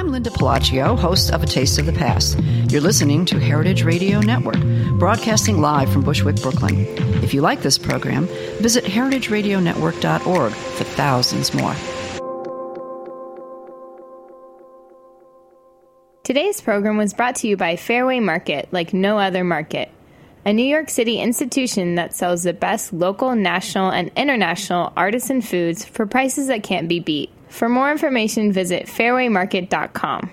[0.00, 2.38] I'm Linda Pelaccio, host of A Taste of the Past.
[2.70, 4.58] You're listening to Heritage Radio Network,
[4.98, 6.86] broadcasting live from Bushwick, Brooklyn.
[7.22, 8.26] If you like this program,
[8.62, 11.74] visit heritageradionetwork.org for thousands more.
[16.24, 19.90] Today's program was brought to you by Fairway Market, like no other market,
[20.46, 25.84] a New York City institution that sells the best local, national, and international artisan foods
[25.84, 27.30] for prices that can't be beat.
[27.50, 30.30] For more information, visit fairwaymarket.com.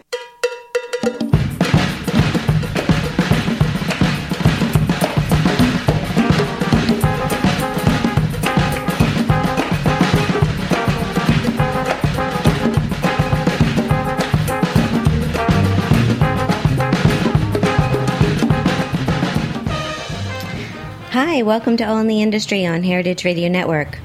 [21.11, 24.00] Hi, welcome to All in the Industry on Heritage Radio Network.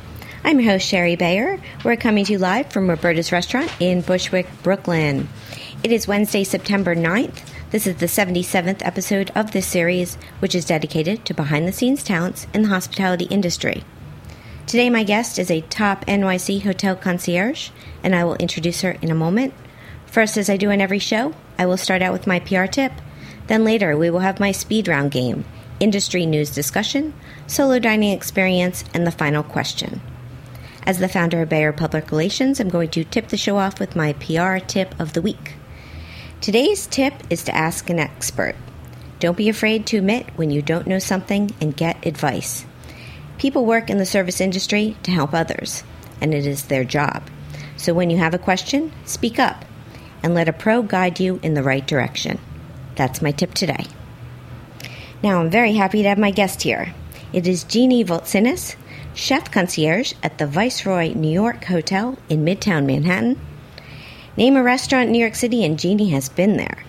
[0.44, 1.60] I'm your host, Shari Bayer.
[1.84, 5.28] We're coming to you live from Roberta's Restaurant in Bushwick, Brooklyn.
[5.84, 7.48] It is Wednesday, September 9th.
[7.70, 12.02] This is the 77th episode of this series, which is dedicated to behind the scenes
[12.02, 13.84] talents in the hospitality industry.
[14.66, 17.70] Today, my guest is a top NYC hotel concierge,
[18.02, 19.54] and I will introduce her in a moment.
[20.06, 22.92] First, as I do in every show, I will start out with my PR tip.
[23.46, 25.44] Then later, we will have my speed round game
[25.78, 27.14] industry news discussion,
[27.46, 30.00] solo dining experience, and the final question.
[30.84, 33.94] As the founder of Bayer Public Relations, I'm going to tip the show off with
[33.94, 35.54] my PR tip of the week.
[36.40, 38.56] Today's tip is to ask an expert.
[39.20, 42.66] Don't be afraid to admit when you don't know something and get advice.
[43.38, 45.84] People work in the service industry to help others,
[46.20, 47.22] and it is their job.
[47.76, 49.64] So when you have a question, speak up
[50.24, 52.40] and let a pro guide you in the right direction.
[52.96, 53.86] That's my tip today.
[55.22, 56.92] Now, I'm very happy to have my guest here.
[57.32, 58.74] It is Jeanie Voltsinis,
[59.14, 63.38] chef concierge at the Viceroy New York Hotel in Midtown Manhattan.
[64.36, 66.82] Name a restaurant in New York City, and Jeanie has been there.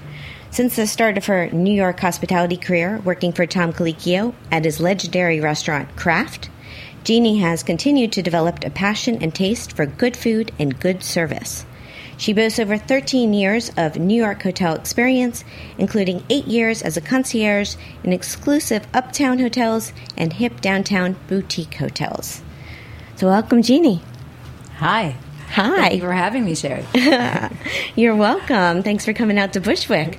[0.49, 4.79] Since the start of her New York hospitality career, working for Tom Colicchio at his
[4.79, 6.49] legendary restaurant Craft,
[7.03, 11.65] Jeanie has continued to develop a passion and taste for good food and good service.
[12.23, 15.43] She boasts over 13 years of New York hotel experience,
[15.77, 22.41] including eight years as a concierge in exclusive uptown hotels and hip downtown boutique hotels.
[23.17, 24.01] So, welcome, Jeanie.
[24.77, 25.17] Hi.
[25.49, 25.75] Hi.
[25.75, 26.85] Thank you for having me, Shari.
[27.97, 28.83] You're welcome.
[28.83, 30.17] Thanks for coming out to Bushwick.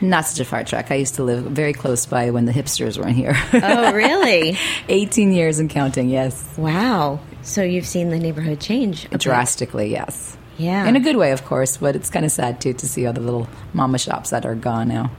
[0.00, 0.92] Not such a far trek.
[0.92, 3.34] I used to live very close by when the hipsters weren't here.
[3.54, 4.56] Oh, really?
[4.88, 6.44] 18 years and counting, yes.
[6.56, 7.18] Wow.
[7.42, 9.20] So, you've seen the neighborhood change bit.
[9.20, 10.36] Drastically, yes.
[10.60, 10.86] Yeah.
[10.86, 13.12] In a good way, of course, but it's kind of sad, too, to see all
[13.14, 15.10] the little mama shops that are gone now.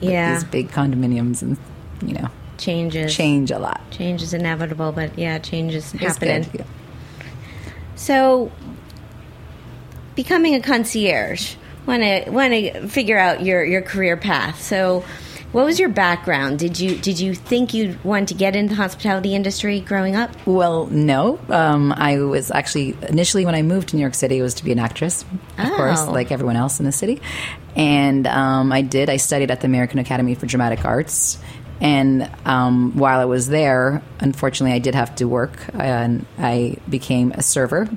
[0.00, 0.34] Yeah.
[0.34, 1.58] These big condominiums and,
[2.02, 2.28] you know,
[2.58, 3.14] Changes.
[3.14, 3.80] change a lot.
[3.90, 6.42] Change is inevitable, but yeah, change is It's happening.
[6.44, 6.64] good, yeah.
[7.96, 8.50] So,
[10.14, 11.54] becoming a concierge,
[11.86, 14.60] want to want to figure out your your career path.
[14.62, 15.04] So,
[15.56, 16.58] what was your background?
[16.58, 20.30] Did you did you think you wanted to get into the hospitality industry growing up?
[20.46, 21.38] Well, no.
[21.48, 24.64] Um, I was actually initially when I moved to New York City, it was to
[24.64, 25.24] be an actress,
[25.56, 26.12] of course, Oh.
[26.12, 27.22] like everyone else in the city.
[27.74, 29.08] And um, I did.
[29.08, 31.38] I studied at the American Academy for Dramatic Arts.
[31.80, 37.32] And um, while I was there, unfortunately, I did have to work, and I became
[37.32, 37.88] a server.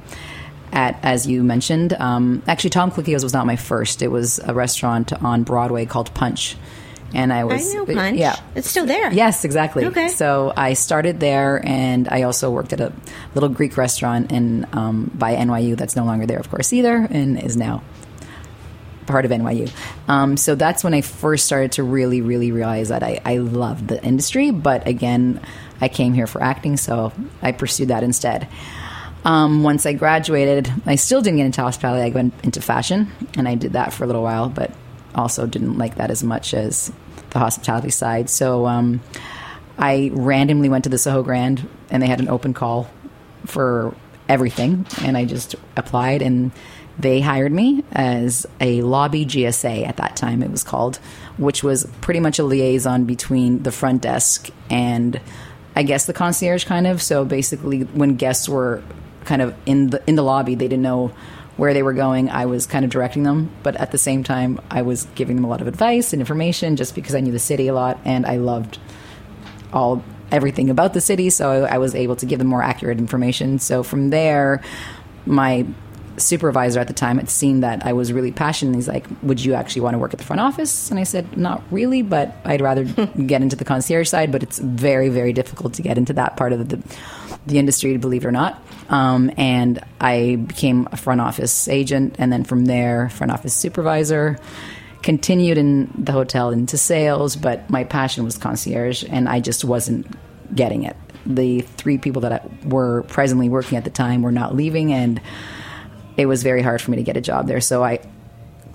[0.72, 4.02] At as you mentioned, um, actually, Tom Colicchio's was not my first.
[4.02, 6.56] It was a restaurant on Broadway called Punch,
[7.14, 8.18] and I was I know Punch.
[8.18, 9.12] Yeah, it's still there.
[9.12, 9.86] Yes, exactly.
[9.86, 10.10] Okay.
[10.10, 12.94] So I started there, and I also worked at a
[13.34, 17.42] little Greek restaurant in um, by NYU that's no longer there, of course, either, and
[17.42, 17.84] is now
[19.10, 19.72] part of NYU.
[20.08, 23.88] Um, so that's when I first started to really, really realize that I, I loved
[23.88, 24.52] the industry.
[24.52, 25.42] But again,
[25.82, 28.48] I came here for acting, so I pursued that instead.
[29.26, 32.04] Um, once I graduated, I still didn't get into hospitality.
[32.04, 34.72] I went into fashion, and I did that for a little while, but
[35.16, 36.92] also didn't like that as much as
[37.32, 38.30] the hospitality side.
[38.30, 39.02] So um,
[39.78, 42.90] I randomly went to the Soho Grand, and they had an open call
[43.46, 43.96] for
[44.28, 46.52] everything, and I just applied, and
[47.00, 50.98] they hired me as a lobby GSA at that time, it was called,
[51.38, 55.20] which was pretty much a liaison between the front desk and
[55.78, 57.02] I guess the concierge kind of.
[57.02, 58.84] So basically, when guests were
[59.24, 61.14] kind of in the in the lobby, they didn't know
[61.60, 62.30] where they were going.
[62.30, 65.44] I was kind of directing them, but at the same time, I was giving them
[65.44, 68.26] a lot of advice and information just because I knew the city a lot and
[68.26, 68.80] I loved
[69.74, 70.02] all
[70.32, 71.30] everything about the city.
[71.30, 73.60] So I was able to give them more accurate information.
[73.60, 74.64] So from there,
[75.26, 75.66] my
[76.16, 78.76] supervisor at the time had seen that I was really passionate.
[78.76, 81.38] He's like, "Would you actually want to work at the front office?" And I said,
[81.38, 82.84] "Not really, but I'd rather
[83.26, 84.32] get into the concierge side.
[84.32, 86.78] But it's very, very difficult to get into that part of the
[87.50, 92.32] the industry, believe it or not." Um, and I became a front office agent, and
[92.32, 94.40] then from there, front office supervisor.
[95.02, 100.08] Continued in the hotel into sales, but my passion was concierge, and I just wasn't
[100.54, 100.98] getting it.
[101.26, 105.22] The three people that were presently working at the time were not leaving, and
[106.18, 107.62] it was very hard for me to get a job there.
[107.62, 108.00] So I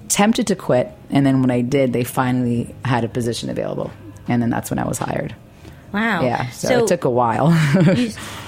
[0.09, 3.91] tempted to quit, and then when I did, they finally had a position available,
[4.27, 5.35] and then that's when I was hired.
[5.95, 6.23] Wow.
[6.25, 7.53] Yeah, so, it took a while.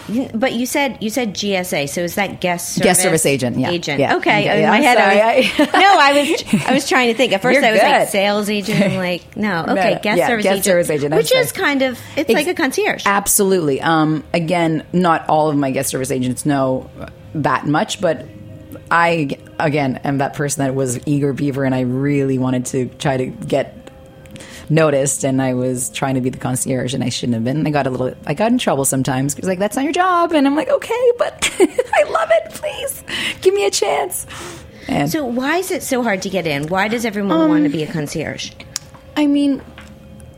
[0.08, 3.56] you, but you said you said GSA, so is that guest service guest service agent?
[3.56, 4.00] Yeah, agent.
[4.00, 4.16] Yeah.
[4.16, 6.88] Okay, Yeah, in yeah, my I'm head, sorry, I was, no, I was I was
[6.88, 7.32] trying to think.
[7.32, 8.82] At 1st I was like sales agent.
[8.82, 10.00] I'm like, no, okay, no.
[10.00, 13.04] guest service guest agent, service agent, which is kind of it's Ex- like a concierge.
[13.06, 13.80] Absolutely.
[13.80, 16.90] Um, again, not all of my guest service agents know
[17.34, 18.26] that much, but
[18.90, 23.16] I again am that person that was eager beaver, and I really wanted to try
[23.16, 23.85] to get
[24.68, 27.66] noticed and I was trying to be the concierge and I shouldn't have been.
[27.66, 30.32] I got a little I got in trouble sometimes because like that's not your job
[30.32, 33.04] and I'm like okay but I love it please
[33.42, 34.26] give me a chance.
[34.88, 36.68] And So why is it so hard to get in?
[36.68, 38.52] Why does everyone Um, want to be a concierge?
[39.16, 39.62] I mean,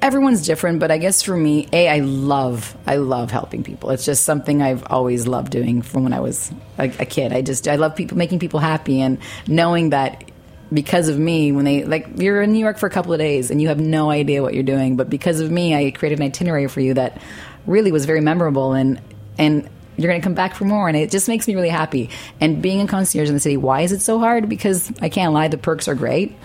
[0.01, 3.91] everyone's different, but I guess for me, a I love I love helping people.
[3.91, 7.33] It's just something I've always loved doing from when I was a, a kid.
[7.33, 10.28] I just I love people making people happy and knowing that
[10.73, 13.51] because of me when they like you're in New York for a couple of days
[13.51, 16.27] and you have no idea what you're doing, but because of me, I created an
[16.27, 17.21] itinerary for you that
[17.67, 19.01] really was very memorable and
[19.39, 22.09] and you're going to come back for more and it just makes me really happy
[22.41, 25.35] and being a concierge in the city why is it so hard because i can't
[25.35, 26.37] lie the perks are great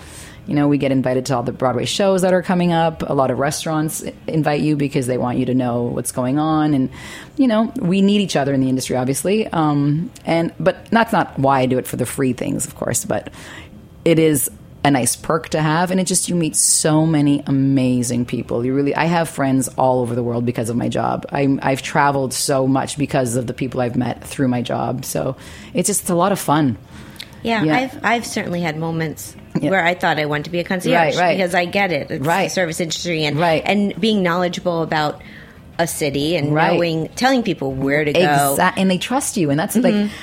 [0.46, 3.02] you know, we get invited to all the Broadway shows that are coming up.
[3.10, 6.74] A lot of restaurants invite you because they want you to know what's going on,
[6.74, 6.90] and
[7.38, 9.48] you know, we need each other in the industry, obviously.
[9.48, 13.06] Um, and but that's not why I do it for the free things, of course.
[13.06, 13.32] But
[14.06, 14.50] it is
[14.86, 18.66] a nice perk to have, and it just you meet so many amazing people.
[18.66, 21.26] You really, I have friends all over the world because of my job.
[21.32, 25.06] I'm, I've traveled so much because of the people I've met through my job.
[25.06, 25.38] So
[25.74, 26.78] it's just a lot of fun.
[27.44, 27.78] Yeah, Yeah.
[27.78, 29.70] I've I've certainly had moments Yeah.
[29.70, 31.38] where I thought I wanted to be a concierge Right, right.
[31.38, 32.12] because I get it.
[32.12, 32.46] It's Right.
[32.46, 33.64] the service industry and Right.
[33.66, 35.22] and being knowledgeable about
[35.80, 36.74] a city and Right.
[36.74, 38.20] knowing telling people where to go.
[38.52, 40.14] Exact, and they trust you, and that's like, mm-hmm.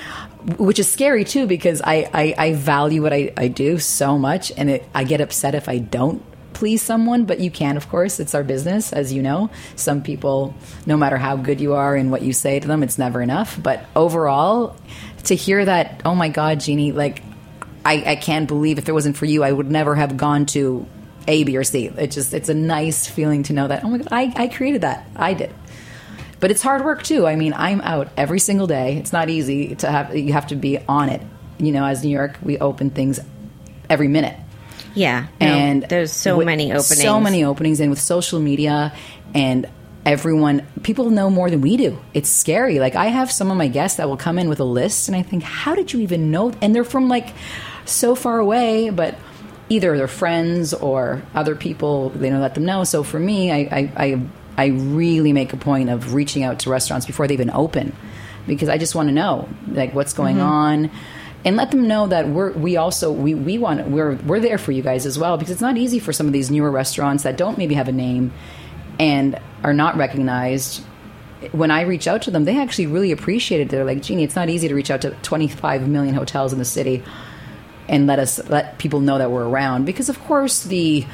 [0.59, 4.53] Which is scary too because I I, I value what I, I do so much,
[4.57, 6.23] and it, I get upset if I don't
[6.53, 7.25] please someone.
[7.25, 9.51] But you can, of course, it's our business, as you know.
[9.77, 10.55] Some people,
[10.87, 13.61] no matter how good you are and what you say to them, it's never enough.
[13.61, 14.77] But overall,
[15.25, 17.23] to hear that, oh my God, Jeanie, like.
[17.83, 20.85] I, I can't believe if it wasn't for you, I would never have gone to
[21.27, 21.87] A, B, or C.
[21.87, 24.83] It just it's a nice feeling to know that oh my god, I, I created
[24.83, 25.09] that.
[25.17, 25.51] I did.
[26.41, 27.27] But it's hard work too.
[27.27, 28.97] I mean, I'm out every single day.
[28.97, 31.23] It's not easy to have you have to be on it.
[31.59, 33.21] You know, as New York, we open things
[33.89, 34.39] every minute.
[34.95, 37.03] Yeah, no, and there's so many openings.
[37.03, 38.93] So many openings and with social media
[39.35, 39.69] and
[40.05, 41.99] everyone people know more than we do.
[42.15, 42.81] It's scary.
[42.81, 45.17] Like I have some of my guests that will come in with a list and
[45.17, 47.35] I think, "How did you even know?" And they're from like
[47.85, 49.17] so far away, but
[49.69, 52.85] either they're friends or other people they know let them know.
[52.85, 54.21] So for me, I I, I
[54.57, 57.95] I really make a point of reaching out to restaurants before they even open
[58.47, 60.47] because I just want to know like what's going Mm-hmm.
[60.47, 60.91] on
[61.45, 64.73] and let them know that we're we also we, we want we're we're there for
[64.73, 67.37] you guys as well because it's not easy for some of these newer restaurants that
[67.39, 68.33] don't maybe have a name
[68.99, 70.83] and are not recognized
[71.53, 73.71] when I reach out to them, they actually really appreciate it.
[73.71, 76.67] They're like, Jeanie, it's not easy to reach out to 25 million hotels in the
[76.67, 77.03] city
[77.89, 81.07] and let us let people know that we're around because, of course, the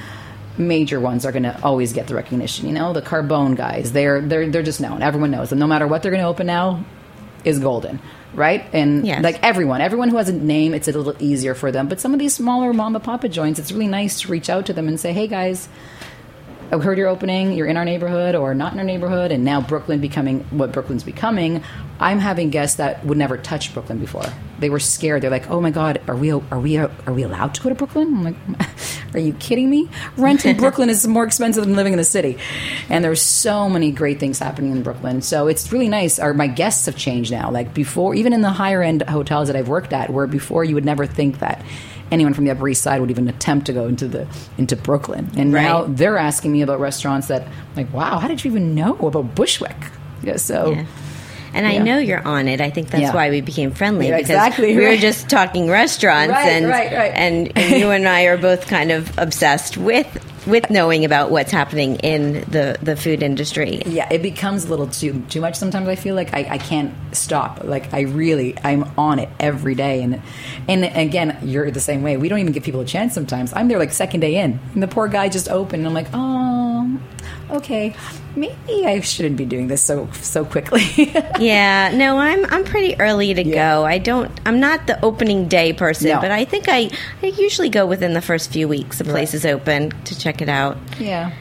[0.59, 2.67] major ones are going to always get the recognition.
[2.67, 5.03] You know, the Carbone guys, they're they're they're just known.
[5.03, 5.59] Everyone knows them.
[5.59, 6.85] No matter what they're going to open now,
[7.45, 8.01] is golden.
[8.35, 9.23] Right and Yes.
[9.23, 11.89] like everyone, everyone who has a name, it's a little easier for them.
[11.89, 14.67] But some of these smaller mom and papa joints, it's really nice to reach out
[14.67, 15.69] to them and say, "Hey guys,
[16.73, 17.53] I heard you're opening.
[17.53, 21.05] You're in our neighborhood or not in our neighborhood, and now Brooklyn becoming what Brooklyn's
[21.05, 21.63] becoming.
[22.01, 24.25] I'm having guests that would never touch Brooklyn before.
[24.59, 25.23] They were scared.
[25.23, 27.75] They're like, "Oh my God, are we are we are we allowed to go to
[27.75, 28.37] Brooklyn?" I'm like,
[29.15, 29.89] "Are you kidding me?
[30.17, 32.39] Rent in Brooklyn is more expensive than living in the city."
[32.89, 35.23] And there's so many great things happening in Brooklyn.
[35.23, 36.19] So it's really nice.
[36.19, 37.51] Our my guests have changed now.
[37.51, 40.75] Like before, even in the higher end hotels that I've worked at, where before you
[40.75, 41.63] would never think that
[42.11, 44.27] anyone from the Upper East Side would even attempt to go into the
[44.59, 45.31] into Brooklyn.
[45.37, 47.47] And now they're asking me about restaurants that
[47.77, 49.77] like, wow, how did you even know about Bushwick?
[50.23, 50.85] Yeah, so Yeah.
[51.55, 52.61] And I know you're on it.
[52.61, 53.15] I think that's Yeah.
[53.15, 56.93] why we became friendly Yeah, because exactly, we were just talking restaurants Right, and, right,
[56.93, 57.13] right.
[57.15, 60.07] and and you and I are both kind of obsessed with
[60.47, 63.83] with knowing about what's happening in the the food industry.
[63.87, 65.89] yeah, it becomes a little too too much sometimes.
[65.89, 67.65] I feel like I, I can't stop.
[67.65, 70.03] Like I really, I'm on it every day.
[70.03, 70.23] And
[70.69, 72.17] and again, you're the same way.
[72.17, 73.15] We don't even give people a chance.
[73.15, 75.81] Sometimes I'm there like second day in, and the poor guy just opened.
[75.81, 76.99] And I'm like, oh,
[77.51, 77.95] okay,
[78.35, 80.83] maybe I shouldn't be doing this so so quickly.
[81.39, 83.55] Yeah, no, I'm I'm pretty early to Yeah.
[83.75, 83.85] go.
[83.85, 84.31] I don't.
[84.47, 86.21] I'm not the opening day person, No.
[86.21, 86.91] but I think I
[87.23, 88.99] I usually go within the first few weeks.
[88.99, 90.77] The place is open to check it out.
[90.99, 91.33] yeah.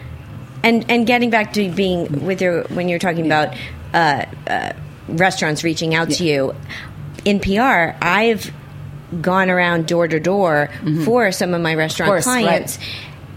[0.63, 3.55] And and getting back to being with your when you're talking about
[3.93, 4.73] uh, uh,
[5.07, 6.55] restaurants reaching out to you
[7.23, 8.51] in PR, I've
[9.21, 10.69] gone around door to door
[11.05, 12.77] for some of my restaurant course, right.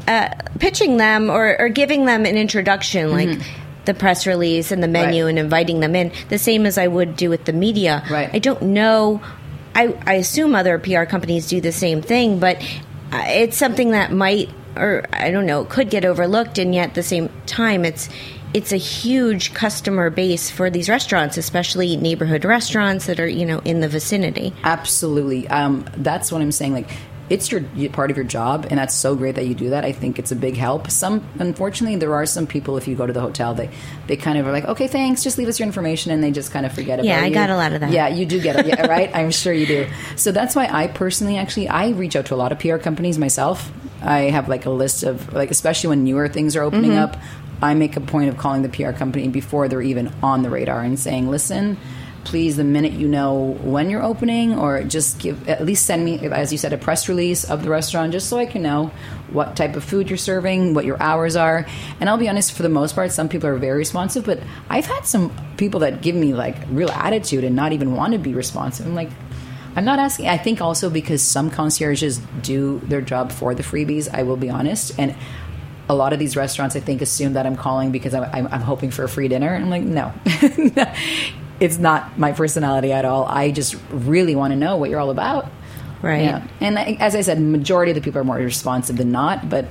[0.08, 3.38] Uh, pitching them or, or giving them an introduction, like.
[3.84, 5.24] The press release and the menu, Mm-hmm.
[5.24, 5.28] Right.
[5.30, 8.04] and inviting them in, the same as I would do with the media.
[8.10, 8.28] Right.
[8.30, 9.22] I don't know.
[9.74, 12.58] I, I assume other PR companies do the same thing, but
[13.12, 16.94] uh, it's something that might, or I don't know, could get overlooked, and yet at
[16.96, 18.10] the same time, it's
[18.52, 23.60] it's a huge customer base for these restaurants, especially neighborhood restaurants that are you know
[23.60, 24.52] in the vicinity.
[24.64, 25.48] Absolutely.
[25.48, 26.74] Um, that's what I'm saying.
[26.74, 26.90] Like,
[27.30, 29.84] it's your part of your job, and that's so great that you do that.
[29.84, 30.90] I think it's a big help.
[30.90, 32.76] Some, unfortunately, there are some people.
[32.76, 33.70] If you go to the hotel, they
[34.06, 36.50] they kind of are like, okay, thanks, just leave us your information, and they just
[36.52, 37.34] kind of forget Yeah, about I you.
[37.34, 37.90] Yeah, I got a lot of that.
[37.90, 39.10] Yeah, you do get it, yeah, right?
[39.14, 39.86] I'm sure you do.
[40.16, 43.18] So that's why I personally, actually, I reach out to a lot of PR companies
[43.18, 43.70] myself.
[44.02, 47.14] I have like a list of like, especially when newer things are opening Mm-hmm.
[47.14, 47.16] up.
[47.60, 50.80] I make a point of calling the PR company before they're even on the radar
[50.82, 51.76] and saying, listen
[52.28, 56.18] please the minute you know when you're opening or just give at least send me
[56.28, 58.90] as you said a press release of the restaurant just so i can know
[59.32, 61.66] what type of food you're serving what your hours are.
[62.00, 64.84] And i'll be honest for the most part some people are very responsive but i've
[64.84, 68.34] had some people that give me like real attitude and not even want to be
[68.34, 68.86] responsive.
[68.86, 69.10] I'm like
[69.74, 74.12] i'm not asking i think also because some concierges do their job for the freebies
[74.12, 75.14] i will be honest and
[75.88, 78.60] a lot of these restaurants, I think, assume that I'm calling because I'm, I'm, I'm
[78.60, 79.54] hoping for a free dinner.
[79.54, 80.12] I'm like, no,
[81.60, 83.24] it's not my personality at all.
[83.26, 85.50] I just really want to know what you're all about.
[86.00, 86.22] Right.
[86.22, 86.46] Yeah.
[86.60, 89.66] And I, as I said, majority of the people are more responsive than not, but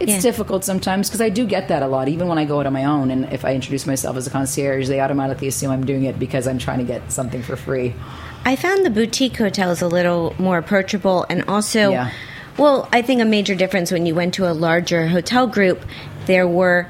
[0.00, 0.20] it's Yeah.
[0.20, 2.08] difficult sometimes because I do get that a lot.
[2.08, 4.30] Even when I go out on my own, and if I introduce myself as a
[4.30, 7.94] concierge, they automatically assume I'm doing it because I'm trying to get something for free.
[8.46, 12.10] I found the boutique hotels a little more approachable and also Yeah.
[12.56, 15.82] well, I think a major difference when you went to a larger hotel group,
[16.26, 16.86] there were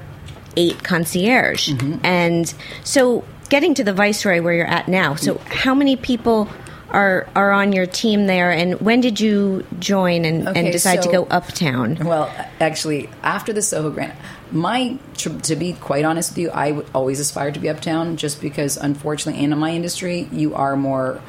[0.56, 1.70] eight concierge.
[1.70, 2.04] Mm-hmm.
[2.04, 2.54] And
[2.84, 6.48] so getting to the Viceroy where you're at now, so how many people
[6.90, 11.02] are are on your team there and when did you join and, Okay, and decide
[11.02, 11.96] to go uptown?
[11.96, 14.14] Well, actually, after the Soho Grand,
[14.50, 18.16] my to, to be quite honest with you, I would always aspire to be uptown,
[18.16, 21.20] just because unfortunately, in my industry, you are more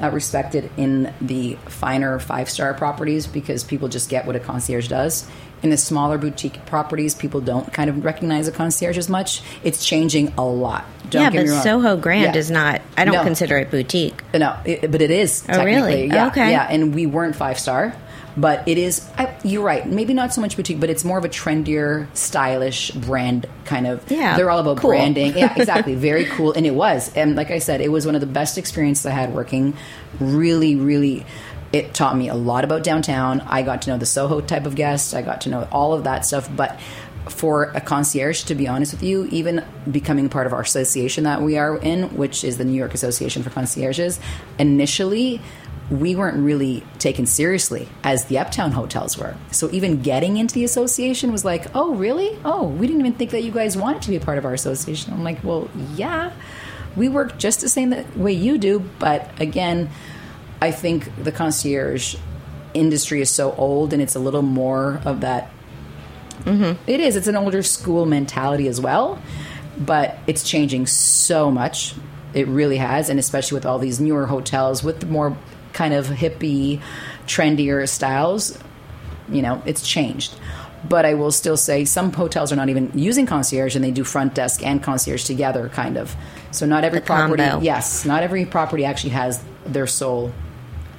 [0.00, 4.88] uh, respected in the finer five star properties because people just get what a concierge
[4.88, 5.28] does.
[5.62, 9.42] In the smaller boutique properties, people don't kind of recognize a concierge as much.
[9.64, 10.84] It's changing a lot.
[11.10, 11.62] Don't yeah, get but me wrong.
[11.62, 12.38] Soho Grand Yeah.
[12.40, 13.22] is not I don't No.
[13.24, 14.22] consider it boutique.
[14.34, 15.42] No, it, but it is.
[15.48, 15.70] Oh, really?
[15.80, 16.06] technically.
[16.08, 16.50] Yeah, oh, Okay.
[16.52, 17.94] Yeah, and we weren't five star,
[18.36, 19.04] but it is.
[19.16, 19.84] I, you're right.
[19.88, 24.08] Maybe not so much boutique, but it's more of a trendier, stylish brand kind of.
[24.10, 24.90] Yeah, they're all about cool.
[24.90, 25.36] branding.
[25.36, 25.94] Yeah, exactly.
[25.94, 27.10] Very cool, and it was.
[27.16, 29.74] And like I said, it was one of the best experiences I had working.
[30.20, 31.24] Really, really.
[31.72, 33.40] It taught me a lot about downtown.
[33.42, 35.14] I got to know the Soho type of guest.
[35.14, 36.48] I got to know all of that stuff.
[36.54, 36.80] But
[37.28, 41.42] for a concierge, to be honest with you, even becoming part of our association that
[41.42, 44.18] we are in, which is the New York Association for Concierges,
[44.58, 45.40] initially
[45.90, 49.34] we weren't really taken seriously as the uptown hotels were.
[49.50, 52.38] So even getting into the association was like, oh, really?
[52.44, 54.52] Oh, we didn't even think that you guys wanted to be a part of our
[54.52, 55.12] association.
[55.14, 56.32] I'm like, well, yeah,
[56.94, 58.80] we work just the same way you do.
[58.98, 59.88] But again,
[60.60, 62.16] I think the concierge
[62.74, 65.50] industry is so old and it's a little more of that
[66.42, 66.90] mm-hmm.
[66.90, 67.16] it is.
[67.16, 69.20] It's an older school mentality as well,
[69.78, 71.94] but it's changing so much.
[72.34, 75.36] It really has, and especially with all these newer hotels with the more
[75.72, 76.80] kind of hippie,
[77.26, 78.58] trendier styles,
[79.28, 80.34] you know, it's changed.
[80.88, 84.04] But I will still say some hotels are not even using concierge and they do
[84.04, 86.14] front desk and concierge together, kind of.
[86.50, 87.64] So not every The property, combo.
[87.64, 90.32] yes, not every property actually has their sole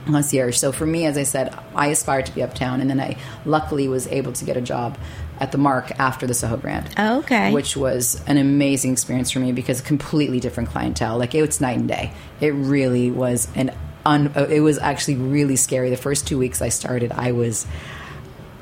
[0.05, 0.57] concierge.
[0.57, 3.87] So for me, as I said, I aspired to be uptown, and then I luckily
[3.87, 4.97] was able to get a job
[5.39, 6.89] at the Mark after the Soho Grand.
[6.97, 7.53] Oh, okay.
[7.53, 11.17] Which was an amazing experience for me because completely different clientele.
[11.17, 12.11] Like it was night and day.
[12.41, 13.73] It really was an
[14.05, 14.31] un.
[14.35, 15.89] It was actually really scary.
[15.89, 17.65] The first two weeks I started, I was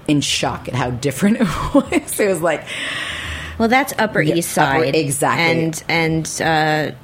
[0.08, 2.20] in shock at how different it was.
[2.20, 2.64] It was like
[3.58, 5.64] Well, that's Upper Yeah, East Upper- Side, exactly.
[5.64, 6.96] and and uh,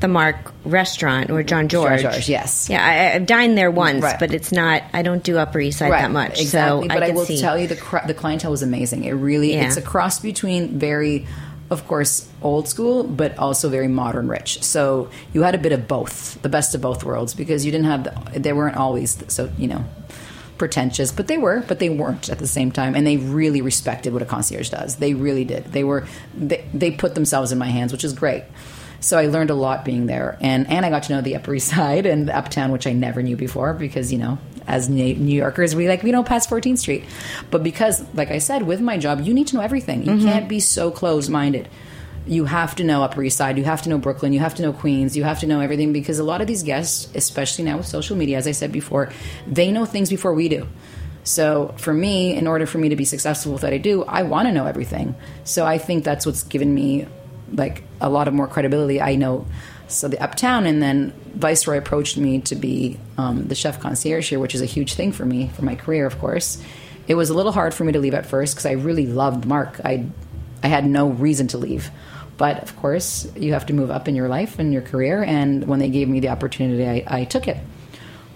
[0.00, 2.02] the Mark Restaurant or Jean-Georges.
[2.02, 2.68] George, yes.
[2.70, 4.18] Yeah, I, I've dined there once, Right.
[4.18, 4.82] but it's not.
[4.92, 6.40] I don't do Upper East Side that much.
[6.40, 6.88] Exactly.
[6.88, 7.38] So but I, can will see.
[7.40, 9.04] tell you the cr- the clientele was amazing.
[9.04, 9.66] It really Yeah.
[9.66, 11.26] it's a cross between very
[11.70, 14.62] of course old school but also very modern rich.
[14.62, 17.86] So you had a bit of both, the best of both worlds because you didn't
[17.86, 19.84] have the, they weren't always so, you know,
[20.58, 24.12] pretentious, but they were, but they weren't at the same time and they really respected
[24.12, 24.96] what a concierge does.
[24.96, 25.66] They really did.
[25.66, 28.42] They were they, they put themselves in my hands, which is great.
[29.00, 31.54] So I learned a lot being there, and and I got to know the Upper
[31.54, 35.04] East Side and the Uptown, which I never knew before because you know, as New
[35.04, 37.04] Yorkers, we like we don't pass 14th Street,
[37.50, 40.04] but because, like I said, with my job, you need to know everything.
[40.04, 40.26] You mm-hmm.
[40.26, 41.68] can't be so closed minded.
[42.26, 43.56] You have to know Upper East Side.
[43.56, 44.32] You have to know Brooklyn.
[44.32, 45.16] You have to know Queens.
[45.16, 48.16] You have to know everything because a lot of these guests, especially now with social
[48.16, 49.10] media, as I said before,
[49.46, 50.68] they know things before we do.
[51.24, 54.22] So for me, in order for me to be successful with what I do, I
[54.22, 55.14] want to know everything.
[55.44, 57.06] So I think that's what's given me
[57.52, 59.00] like a lot of more credibility.
[59.00, 59.46] I know
[59.88, 64.38] so the Uptown, and then Viceroy approached me to be um, the chef concierge here,
[64.38, 66.62] which is a huge thing for me for my career, of course.
[67.08, 69.46] It was a little hard for me to leave at first because I really loved
[69.46, 69.80] Mark.
[69.84, 70.06] I
[70.62, 71.90] I had no reason to leave.
[72.36, 75.22] But of course, you have to move up in your life and your career.
[75.22, 77.58] And when they gave me the opportunity, I, I took it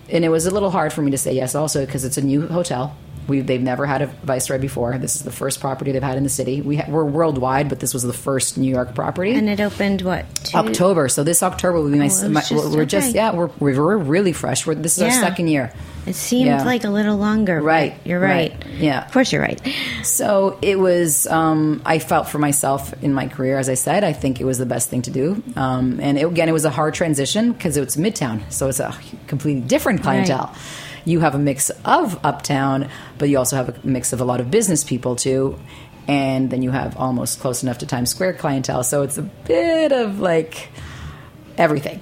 [0.08, 2.22] and it was a little hard for me to say yes also because it's a
[2.22, 2.96] new hotel
[3.28, 6.22] we, they've never had a viceroy before this is the first property they've had in
[6.22, 9.48] the city we ha- we're worldwide but this was the first new york property and
[9.48, 10.24] it opened what?
[10.44, 13.50] Two, october so this october will be my, Oh, my just- we're just yeah we're,
[13.58, 15.72] we're really fresh we're, this is our second year
[16.06, 16.64] It seemed Yeah.
[16.64, 17.62] like a little longer.
[17.62, 18.52] Right, You're right.
[18.52, 18.66] right.
[18.76, 19.06] Yeah.
[19.06, 19.58] Of course, you're right.
[20.02, 21.26] So it was.
[21.26, 24.04] Um, I felt for myself in my career, as I said.
[24.04, 25.42] I think it was the best thing to do.
[25.56, 28.92] Um, and it, again, it was a hard transition because it's Midtown, so it's a
[29.28, 30.54] completely different clientele.
[31.04, 32.88] You have a mix of Uptown,
[33.18, 35.58] but you also have a mix of a lot of business people too.
[36.08, 39.90] And then you have almost close enough to Times Square clientele, so it's a bit
[39.92, 40.68] of like
[41.56, 42.00] everything.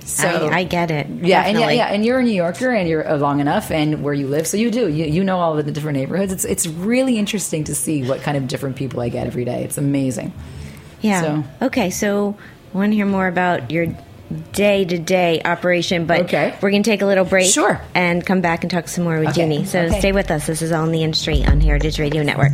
[0.00, 1.08] So I, I get it.
[1.08, 4.04] yeah, and yeah, yeah, and you're a New Yorker, and you're uh, long enough, and
[4.04, 4.88] where you live, so you do.
[4.88, 6.32] You, you know all of the different neighborhoods.
[6.32, 9.64] It's it's really interesting to see what kind of different people I get every day.
[9.64, 10.32] It's amazing.
[11.00, 11.22] Yeah.
[11.22, 12.36] So- Okay, so
[12.72, 13.86] I want to hear more about your
[14.52, 16.54] day to day operation, but Okay.
[16.60, 17.50] we're going to take a little break.
[17.50, 17.80] Sure.
[17.94, 19.64] And come back and talk some more with Okay, Jeanie.
[19.64, 19.98] So okay.
[19.98, 20.46] stay with us.
[20.46, 22.52] This is All in the Industry on Heritage Radio Network.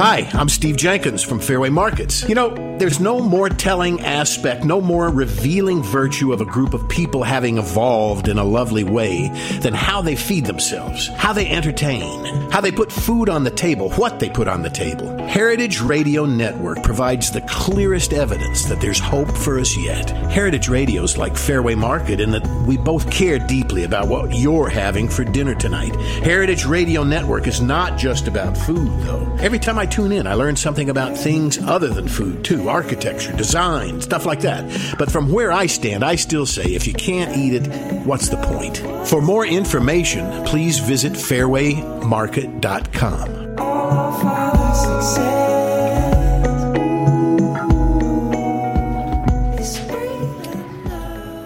[0.00, 2.26] Hi, I'm Steve Jenkins from Fairway Markets.
[2.28, 6.88] You know, there's no more telling aspect, no more revealing virtue of a group of
[6.88, 9.28] people having evolved in a lovely way
[9.60, 13.90] than how they feed themselves, how they entertain, how they put food on the table,
[13.92, 15.16] what they put on the table.
[15.26, 20.10] Heritage Radio Network provides the clearest evidence that there's hope for us yet.
[20.30, 25.08] Heritage Radio's like Fairway Market in that we both care deeply about what you're having
[25.08, 25.94] for dinner tonight.
[26.22, 29.26] Heritage Radio Network is not just about food, though.
[29.40, 33.34] Every time I tune in, I learn something about things other than food, too architecture,
[33.36, 34.96] design, stuff like that.
[34.98, 37.66] But from where I stand, I still say if you can't eat it,
[38.06, 38.76] what's the point?
[39.08, 43.38] For more information, please visit fairwaymarket.com.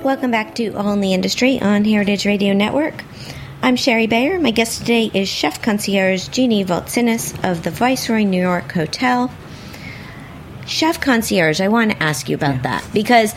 [0.03, 3.05] Welcome back to All in the Industry on Heritage Radio Network.
[3.63, 4.41] I'm Shari Bayer.
[4.41, 9.31] My guest today is Chef Concierge Jeanie Voltsinis of the Viceroy New York Hotel.
[10.73, 13.35] Chef Concierge, I want to ask you about that because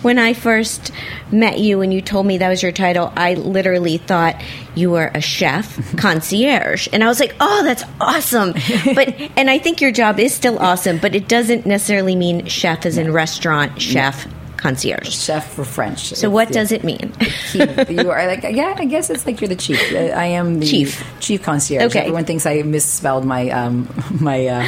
[0.00, 0.92] when I first
[1.30, 4.42] met you and you told me that was your title, I literally thought
[4.74, 6.88] you were a chef concierge.
[6.90, 8.54] And I was like, oh, that's awesome.
[8.94, 12.86] But, and I think your job is still awesome, but it doesn't necessarily mean chef
[12.86, 15.10] as in restaurant chef concierge.
[15.10, 16.14] Chef for French.
[16.14, 17.12] So what does it mean?
[17.54, 21.02] you are like yeah i guess it's like you're the chief i am the Chief.
[21.18, 22.00] chief concierge Okay.
[22.00, 23.88] everyone thinks i misspelled my um
[24.20, 24.66] my uh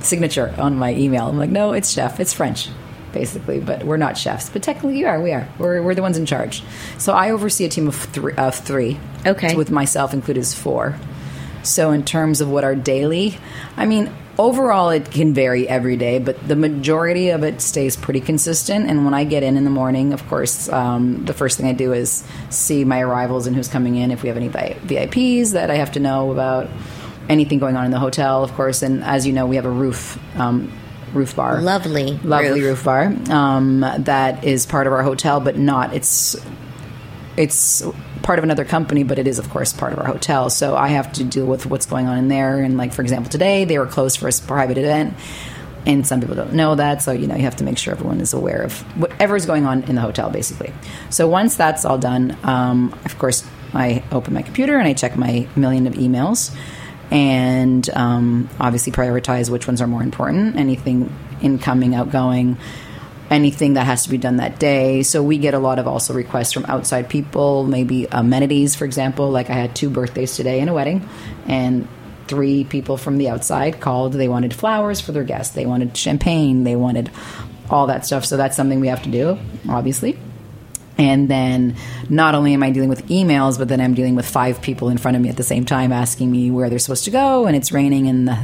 [0.00, 2.68] signature on my email i'm like no it's chef it's french
[3.12, 4.48] basically, but we're not chefs.
[4.48, 5.20] But technically, you are.
[5.20, 5.48] We are.
[5.58, 6.62] We're, we're the ones in charge.
[6.98, 8.34] So I oversee a team of three.
[8.34, 8.98] Of three.
[9.26, 9.54] Okay.
[9.54, 10.96] With myself included is four.
[11.62, 13.38] So in terms of what our daily,
[13.76, 18.20] I mean, overall it can vary every day, but the majority of it stays pretty
[18.20, 18.88] consistent.
[18.88, 21.74] And when I get in in the morning, of course, um, the first thing I
[21.74, 24.10] do is see my arrivals and who's coming in.
[24.10, 26.70] If we have any VIPs that I have to know about,
[27.30, 28.82] anything going on in the hotel, of course.
[28.82, 30.18] And as you know, we have a roof.
[30.36, 30.72] Um,
[31.12, 32.62] roof bar Lovely lovely roof.
[32.62, 36.36] roof, bar um, that is part of our hotel but not it's
[37.36, 37.82] it's
[38.22, 40.50] part of another company, but it is, of course, part of our hotel.
[40.50, 42.58] So I have to deal with what's going on in there.
[42.58, 45.14] And, like, for example, today they were closed for a private event.
[45.86, 47.00] And some people don't know that.
[47.00, 49.64] So, you know, you have to make sure everyone is aware of whatever is going
[49.64, 50.74] on in the hotel, basically.
[51.08, 55.16] So once that's all done, um, of course, I open my computer and I check
[55.16, 56.54] my million of emails
[57.10, 60.56] and um, obviously prioritize which ones are more important.
[60.56, 62.56] Anything incoming, outgoing,
[63.30, 65.02] anything that has to be done that day.
[65.02, 69.30] So we get a lot of also requests from outside people, maybe amenities, for example.
[69.30, 71.08] Like I had two birthdays today and a wedding,
[71.46, 71.88] and
[72.26, 74.12] three people from the outside called.
[74.12, 77.10] They wanted flowers for their guests, they wanted champagne, they wanted
[77.68, 78.24] all that stuff.
[78.24, 80.18] So that's something we have to do, obviously.
[81.00, 81.76] And then
[82.08, 84.98] not only am I dealing with emails, but then I'm dealing with five people in
[84.98, 87.56] front of me at the same time asking me where they're supposed to go, and
[87.56, 88.38] it's raining, and the,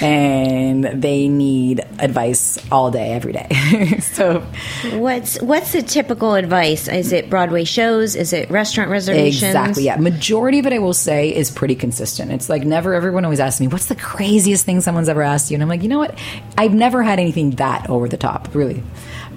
[0.04, 3.98] and they need advice all day, every day.
[4.00, 4.44] so
[4.92, 6.88] What's what's the typical advice?
[6.88, 8.16] Is it Broadway shows?
[8.16, 9.42] Is it restaurant reservations?
[9.42, 9.84] Exactly.
[9.84, 9.96] Yeah.
[9.96, 12.30] Majority of it, I will say, is pretty consistent.
[12.32, 12.94] It's like never.
[12.94, 15.82] Everyone always asks me, "What's the craziest thing someone's ever asked you?" And I'm like,
[15.82, 16.18] you know what?
[16.58, 18.82] I've never had anything that over the top, really.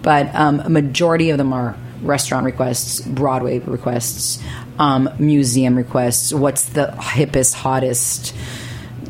[0.01, 4.41] But um, a majority of them are restaurant requests, Broadway requests,
[4.79, 6.33] um, museum requests.
[6.33, 8.35] What's the hippest, hottest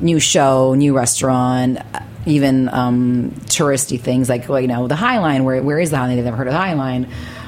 [0.02, 1.80] new show, new restaurant?
[2.26, 5.44] Even um, touristy things like well, you know the High Line.
[5.46, 6.16] Where where is the High Line?
[6.18, 7.08] They've never heard of the High Line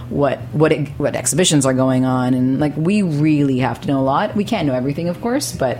[0.10, 4.02] what what what exhibitions are going on and like we really have to know a
[4.02, 5.78] lot we can't know everything of course but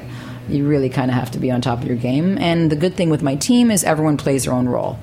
[0.48, 2.96] you really kind of have to be on top of your game and the good
[2.96, 5.00] thing with my team is everyone plays their own role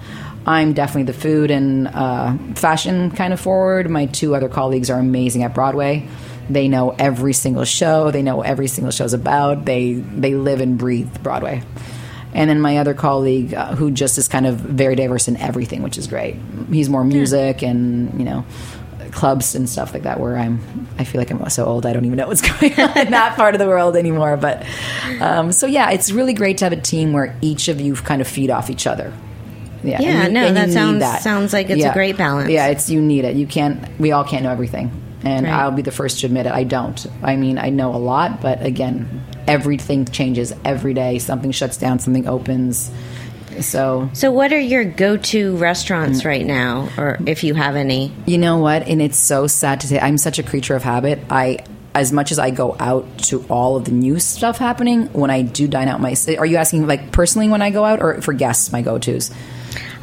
[0.47, 3.91] i'm definitely the food and uh, fashion kind of forward.
[3.91, 6.09] My two other colleagues are amazing at broadway.
[6.49, 8.11] They know every single show.
[8.11, 9.65] They know what every single show's about.
[9.65, 11.63] They they live and breathe broadway.
[12.35, 15.83] And then my other colleague uh, who just is kind of very diverse in everything
[15.83, 16.37] which is great.
[16.71, 18.45] He's more music and you know
[19.11, 22.05] clubs and stuff like that where I'm I feel like I'm so old I don't
[22.05, 24.37] even know what's going on in that part of the world anymore.
[24.37, 24.65] But
[25.21, 28.21] um, so yeah it's really great to have a team where each of you kind
[28.21, 29.13] of feed off each other
[29.87, 32.51] yeah, Yeah, you- no, and you that sounds- sounds like it's a great balance.
[32.51, 34.91] yeah it's you need it you can't we all can't know everything
[35.25, 35.53] and Right.
[35.55, 38.41] I'll be the first to admit it I don't I mean I know a lot
[38.43, 42.91] but again everything changes every day something shuts down something opens
[43.61, 46.27] so So, what are your go-to restaurants mm.
[46.27, 48.13] right now, or if you have any?
[48.27, 48.87] You know what?
[48.87, 49.99] And it's so sad to say.
[49.99, 51.21] I'm such a creature of habit.
[51.31, 51.61] I,
[51.95, 55.41] as much as I go out to all of the new stuff happening, when I
[55.41, 58.35] do dine out, my are you asking like personally when I go out or for
[58.35, 58.73] guests?
[58.73, 59.31] My go tos.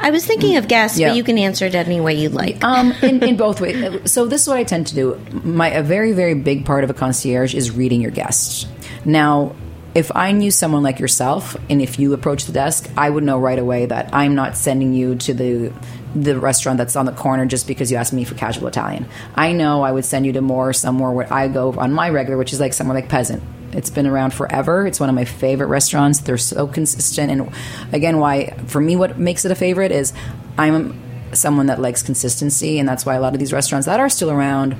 [0.04, 1.08] I was thinking of guests, Yeah.
[1.08, 2.62] but you can answer it any way you'd like.
[2.62, 4.10] Um, in, in both ways.
[4.12, 5.18] So this is what I tend to do.
[5.42, 8.66] My a very very big part of a concierge is reading your guests.
[9.04, 9.54] Now,
[9.94, 13.38] if I knew someone like yourself, and if you approach the desk, I would know
[13.38, 15.72] right away that I'm not sending you to the
[16.14, 19.06] the restaurant that's on the corner just because you asked me for casual Italian.
[19.34, 22.36] I know I would send you to more somewhere where I go on my regular,
[22.38, 23.42] which is like somewhere like Peasant.
[23.74, 24.86] It's been around forever.
[24.86, 26.20] It's one of my favorite restaurants.
[26.20, 27.50] They're so consistent, and
[27.92, 30.12] again, why for me, what makes it a favorite is
[30.56, 31.00] I'm
[31.32, 34.30] someone that likes consistency, and that's why a lot of these restaurants that are still
[34.30, 34.76] around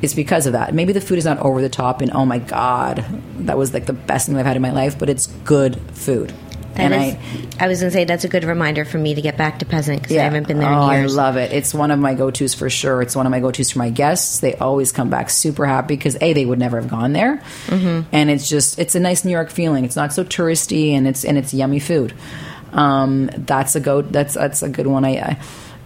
[0.00, 0.74] is because of that.
[0.74, 3.04] Maybe the food is not over the top, and oh my god,
[3.40, 6.32] that was like the best thing I've had in my life, but it's good food.
[6.78, 9.14] That and is- I, I was going to say that's a good reminder for me
[9.14, 11.16] to get back to Peasant because I haven't been there oh, in years.
[11.18, 11.52] I love it.
[11.52, 13.02] It's one of my go tos for sure.
[13.02, 14.38] It's one of my go tos for my guests.
[14.38, 18.08] They always come back super happy because a they would never have gone there, Mm-hmm.
[18.12, 19.84] and it's just it's a nice New York feeling.
[19.84, 22.14] It's not so touristy, and it's and it's yummy food.
[22.72, 24.02] Um, that's a go.
[24.02, 25.04] That's that's a good one.
[25.04, 25.16] I.
[25.18, 25.38] I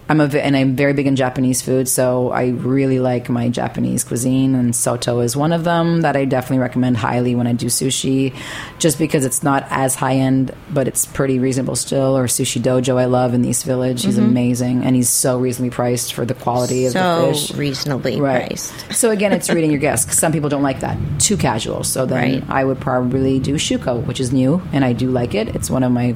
[0.09, 4.03] I'm a and I'm very big in Japanese food, so I really like my Japanese
[4.03, 7.67] cuisine, and soto is one of them that I definitely recommend highly when I do
[7.67, 8.35] sushi,
[8.79, 12.17] just because it's not as high end, but it's pretty reasonable still.
[12.17, 14.03] Or Sushi Dojo, I love in East Village.
[14.03, 14.25] He's mm-hmm.
[14.25, 17.47] amazing, and he's so reasonably priced for the quality of the fish.
[17.47, 18.47] So reasonably Right.
[18.47, 18.93] priced.
[18.93, 20.17] So again, it's reading your guests.
[20.17, 20.97] Some people don't like that.
[21.19, 21.85] Too casual.
[21.85, 22.43] So then Right.
[22.49, 25.55] I would probably do shuko, which is new, and I do like it.
[25.55, 26.13] It's one of my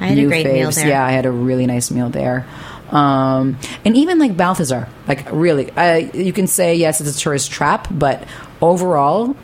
[0.00, 0.52] I had a new great faves.
[0.54, 0.88] meal there.
[0.88, 2.46] Yeah, I had a really nice meal there.
[2.90, 7.50] Um, and even like Balthazar, like really, uh, you can say yes, it's a tourist
[7.50, 8.24] trap, but
[8.60, 9.36] overall,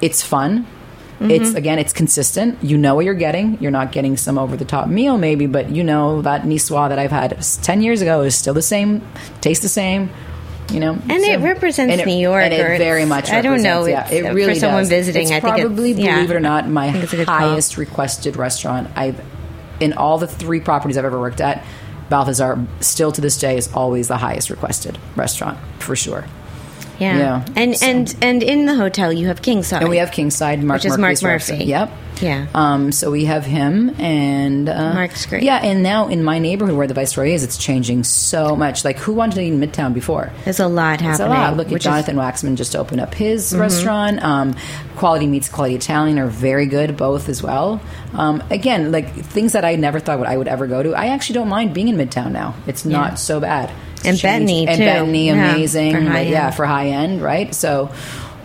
[0.00, 0.66] it's fun.
[1.22, 2.56] It's again, it's consistent.
[2.64, 3.58] You know what you're getting.
[3.60, 6.98] You're not getting some over the top meal, maybe, but you know that niçoise that
[6.98, 9.02] I've had ten years ago is still the same,
[9.42, 10.08] tastes the same.
[10.72, 13.30] You know, And it represents and it- New York, and it very much.
[13.30, 14.88] I don't know, Yeah, it for really someone does.
[14.88, 16.14] visiting, It's I think it's- probably, yeah.
[16.14, 17.38] believe it or not, my I think it's a good call.
[17.50, 19.20] highest requested restaurant I've
[19.80, 21.62] in all the three properties I've ever worked at.
[22.10, 26.26] Balthazar still to this day is always the highest requested restaurant for sure.
[27.00, 27.18] Yeah.
[27.18, 27.44] Yeah.
[27.56, 29.80] And and and in the hotel you have Kingside.
[29.82, 31.50] And we have Kingside, Marc Which is Marc restaurant.
[31.50, 31.64] Murphy.
[31.64, 31.90] Yep.
[32.20, 32.46] Yeah.
[32.54, 35.42] Um, so we have him and uh, Marc's great.
[35.42, 38.84] Yeah, and now in my neighborhood where the Viceroy is, it's changing so much.
[38.84, 40.30] Like who wanted to eat in Midtown before?
[40.44, 41.30] There's a lot a happening.
[41.30, 41.56] lot.
[41.56, 42.04] Look at which is- Mm-hmm.
[42.12, 44.22] Jonathan Waxman just opened up his restaurant.
[44.22, 44.54] Um,
[44.96, 47.80] Quality Meats, Quality Italian are very good, both as well.
[48.12, 50.92] Um, again, like things that I never thought would I would ever go to.
[50.94, 52.54] I actually don't mind being in Midtown now.
[52.66, 53.70] It's not so bad.
[54.04, 54.84] And Betony, and too.
[54.84, 55.92] Betony, Yeah, amazing.
[55.92, 57.54] for high yeah, for high end, right?
[57.54, 57.92] So.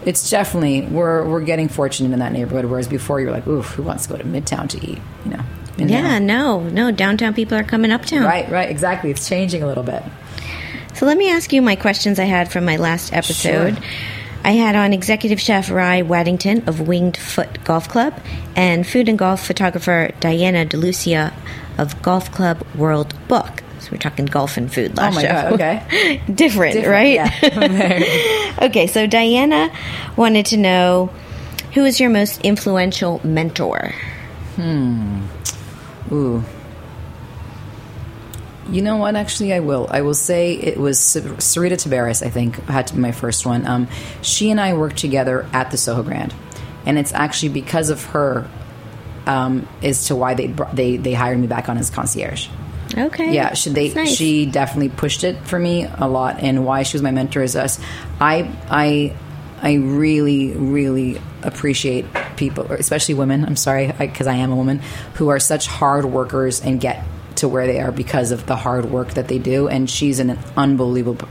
[0.05, 2.65] It's definitely we're we're getting fortunate in that neighborhood.
[2.65, 4.99] Whereas before you're like, oof, who wants to go to Midtown to eat?
[5.25, 5.43] You know.
[5.77, 6.91] Yeah, now- no, no.
[6.91, 8.23] Downtown people are coming uptown.
[8.23, 9.09] Right, right, exactly.
[9.09, 10.03] It's changing a little bit.
[10.93, 13.77] So let me ask you my questions I had from my last episode.
[13.79, 13.83] Sure.
[14.43, 18.13] I had on executive chef Rye Waddington of Winged Foot Golf Club
[18.55, 21.33] and food and golf photographer Diana DeLucia
[21.79, 23.63] of Golf Club World Book.
[23.85, 25.27] So we're talking golf and food last Oh my show.
[25.27, 26.21] God, okay.
[26.33, 27.13] Different, Different, right?
[27.13, 28.55] yeah.
[28.65, 29.71] Okay, so Diana
[30.17, 31.11] wanted to know
[31.75, 33.93] who is your most influential mentor?
[34.55, 35.25] Hmm.
[36.11, 36.43] Ooh.
[38.71, 39.15] You know what?
[39.15, 39.85] Actually, I will.
[39.91, 42.25] I will say it was Sarita Tabaris.
[42.25, 43.67] I think had to be my first one.
[43.67, 43.87] Um,
[44.23, 46.33] she and I worked together at the Soho Grand,
[46.87, 48.49] and it's actually because of her
[49.27, 52.47] um, as to why they they they hired me back on as concierge.
[52.97, 53.33] Okay.
[53.33, 54.15] Yeah, she, they, nice.
[54.15, 57.55] she definitely pushed it for me a lot, and why she was my mentor is
[57.55, 57.79] us.
[58.19, 59.15] I I
[59.61, 63.45] I really really appreciate people, especially women.
[63.45, 64.79] I'm sorry because I, am a woman
[65.15, 67.03] who are such hard workers and get
[67.37, 69.67] to where they are because of the hard work that they do.
[69.67, 71.27] And she's an unbelievable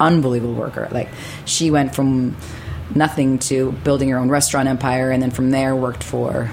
[0.00, 0.88] unbelievable worker.
[0.90, 1.08] Like
[1.44, 2.36] she went from
[2.94, 6.50] nothing to building her own restaurant empire, and then from there worked for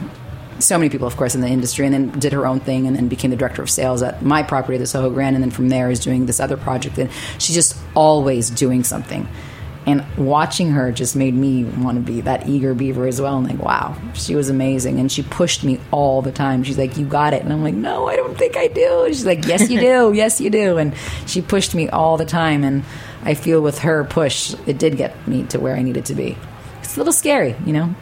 [0.60, 2.96] so many people, of course, in the industry, and then did her own thing, and
[2.96, 5.70] then became the director of sales at my property, the Soho Grand, and then from
[5.70, 6.98] there is doing this other project.
[6.98, 9.28] And she's just always doing something.
[9.88, 13.38] And watching her just made me want to be that eager beaver as well.
[13.38, 15.00] And like, wow, she was amazing.
[15.00, 16.63] And she pushed me all the time.
[16.63, 17.44] She's like, you got it.
[17.44, 19.04] And I'm like, no, I don't think I do.
[19.04, 20.12] And she's like, yes, you do.
[20.15, 20.78] yes, you do.
[20.80, 20.96] And
[21.28, 22.63] she pushed me all the time.
[22.63, 22.84] And
[23.24, 26.36] I feel with her push, it did get me to where I needed to be.
[26.80, 27.94] It's a little scary, you know?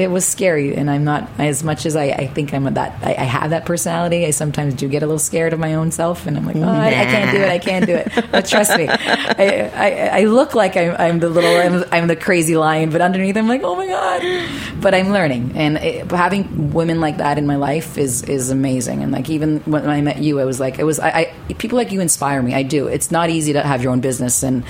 [0.00, 3.14] It was scary and i'm not as much as i, I think i'm that I,
[3.14, 6.26] I have that personality i sometimes do get a little scared of my own self
[6.26, 8.12] and i'm like oh I, I can't do it i can't do it.
[8.30, 12.90] But trust me i, look like I'm, I'm the little I'm, I'm the crazy lion
[12.90, 14.80] but underneath i'm like oh my god.
[14.80, 19.02] But i'm learning and it, having women like that in my life is is amazing
[19.02, 21.92] and like even when i met you i was like it was I people like
[21.92, 22.86] you inspire me i do.
[22.86, 24.64] It's not easy to have your own business and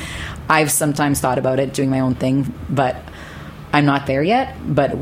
[0.48, 2.96] i've sometimes thought about it doing my own thing but
[3.72, 4.96] I'm not there yet, but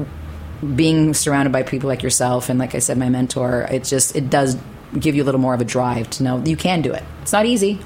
[0.74, 4.30] being surrounded by people like yourself and like I said, my mentor, it just it
[4.30, 4.56] does
[4.98, 7.02] give you a little more of a drive to know you can do it.
[7.22, 7.80] It's not easy,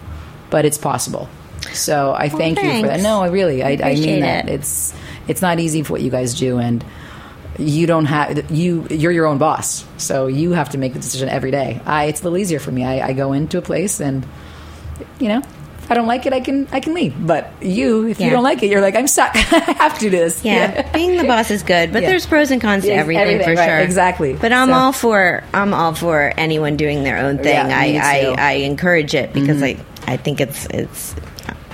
[0.50, 1.28] but it's possible.
[1.72, 3.00] So I thank you for that.
[3.00, 4.48] No, I really, I, I Appreciate mean that.
[4.48, 4.54] it.
[4.54, 4.94] It's
[5.28, 6.84] it's not easy for what you guys do, and
[7.58, 11.28] you don't have you you're your own boss, so you have to make the decision
[11.28, 11.80] every day.
[11.86, 12.84] I it's a little easier for me.
[12.84, 14.26] I, I go into a place and
[15.18, 15.42] you know.
[15.92, 17.14] I don't like it, I can I can leave.
[17.24, 18.26] But you, if Yeah.
[18.26, 19.30] you don't like it, you're like I'm stuck.
[19.36, 19.38] I
[19.78, 20.44] have to do this.
[20.44, 22.08] Yeah, being the boss is good, but Yeah.
[22.10, 23.78] there's pros and cons to everything, everything, for right, sure.
[23.78, 24.32] exactly.
[24.32, 27.54] But I'm So- all for I'm all for anyone doing their own thing.
[27.54, 28.24] Yeah, I, I.
[28.24, 28.40] Mm-hmm.
[28.40, 29.76] I encourage it because I
[30.06, 31.14] I think it's it's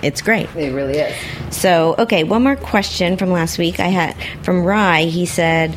[0.03, 0.49] it's great.
[0.55, 1.15] It really is.
[1.51, 3.81] So, okay, one more question from last week.
[3.81, 5.03] I had from Rye.
[5.05, 5.75] He said,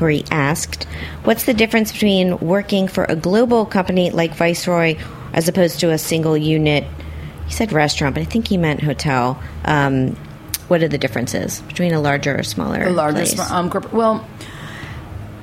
[0.00, 0.84] or he asked,
[1.24, 4.96] "What's the difference between working for a global company like Viceroy
[5.32, 6.84] as opposed to a single unit?"
[7.46, 9.40] He said restaurant, but I think he meant hotel.
[9.64, 10.16] Um,
[10.68, 12.84] what are the differences between a larger or smaller?
[12.84, 13.38] The larger, place?
[13.50, 13.92] um, corporate.
[13.92, 14.26] Well,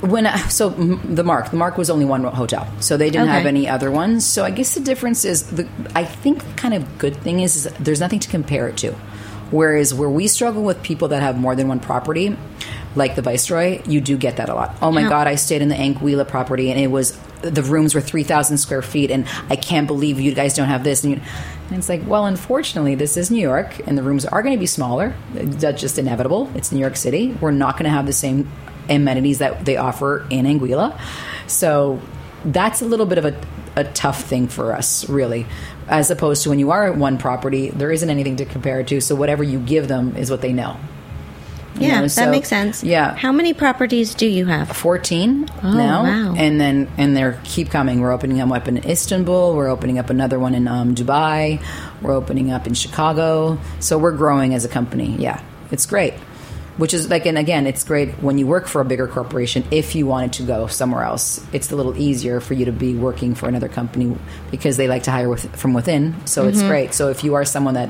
[0.02, 3.38] when I, so the Mark, the Mark was only one hotel, so they didn't Okay.
[3.38, 4.26] have any other ones.
[4.26, 5.68] So I guess the difference is the.
[5.94, 8.94] I think the kind of good thing is, is there's nothing to compare it to.
[9.52, 12.36] Whereas where we struggle with people that have more than one property,
[12.96, 14.76] like the Viceroy, you do get that a lot.
[14.82, 15.10] Oh my Yeah.
[15.10, 18.58] God, I stayed in the Anguilla property and it was the rooms were three thousand
[18.58, 21.04] square feet, and I can't believe you guys don't have this.
[21.04, 21.22] And, you,
[21.70, 24.60] and it's like, well, unfortunately, this is New York, and the rooms are going to
[24.60, 25.16] be smaller.
[25.34, 26.52] That's just inevitable.
[26.56, 27.36] It's New York City.
[27.42, 28.48] We're not going to have the same
[28.90, 31.00] amenities that they offer in Anguilla.
[31.48, 32.00] So
[32.46, 33.42] that's a little bit of a,
[33.76, 35.48] a tough thing for us, really.
[35.88, 38.88] As opposed to when you are at one property, there isn't anything to compare it
[38.90, 39.02] to.
[39.02, 40.78] So whatever you give them is what they know.
[41.80, 42.84] Yeah, know, that so- makes sense.
[42.84, 44.70] Yeah, How many properties do you have?
[44.76, 46.34] 14 Oh, now wow.
[46.38, 50.10] and then and they're keep coming we're opening them up in istanbul we're opening up
[50.10, 51.62] another one in um, dubai
[52.02, 56.14] we're opening up in chicago so we're growing as a company yeah it's great
[56.78, 59.94] which is like and again it's great when you work for a bigger corporation if
[59.96, 63.36] you wanted to go somewhere else it's a little easier for you to be working
[63.36, 64.18] for another company
[64.52, 66.68] because they like to hire with, from within so it's Mm-hmm.
[66.68, 67.90] great so if you are someone that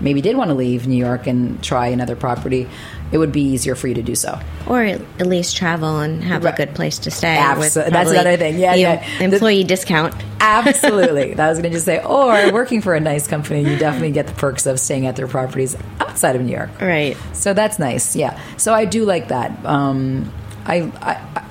[0.00, 2.68] maybe did want to leave new york and try another property
[3.12, 6.42] it would be easier for you to do so Or at least travel and have
[6.42, 6.54] Right.
[6.54, 7.36] a good place to stay.
[7.36, 8.58] Abso- with that's another thing.
[8.58, 9.06] Yeah, yeah.
[9.20, 10.14] Employee discount.
[10.40, 11.34] Absolutely.
[11.38, 14.26] that was going to just say, or working for a nice company, you definitely get
[14.26, 16.70] the perks of staying at their properties outside of New York.
[16.80, 17.16] Right.
[17.34, 18.16] So that's nice.
[18.16, 18.40] Yeah.
[18.56, 19.52] So I do like that.
[19.64, 20.32] Um,
[20.64, 21.44] I, I, I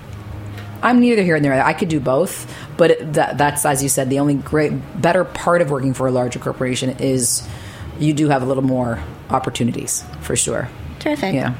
[0.82, 1.64] I'm neither here nor there.
[1.66, 4.10] I could do both, but that, that's as you said.
[4.10, 7.48] The only great, better part of working for a larger corporation is
[8.00, 10.70] you do have a little more opportunities for sure.
[11.00, 11.34] Terrific.
[11.34, 11.56] Yeah.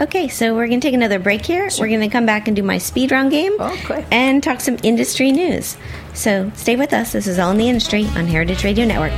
[0.00, 1.68] Okay, so we're going to take another break here.
[1.78, 4.04] We're going to come back and do my speed round game oh, Okay.
[4.10, 5.76] and talk some industry news.
[6.14, 7.12] So stay with us.
[7.12, 9.12] This is All in the Industry on Heritage Radio Network.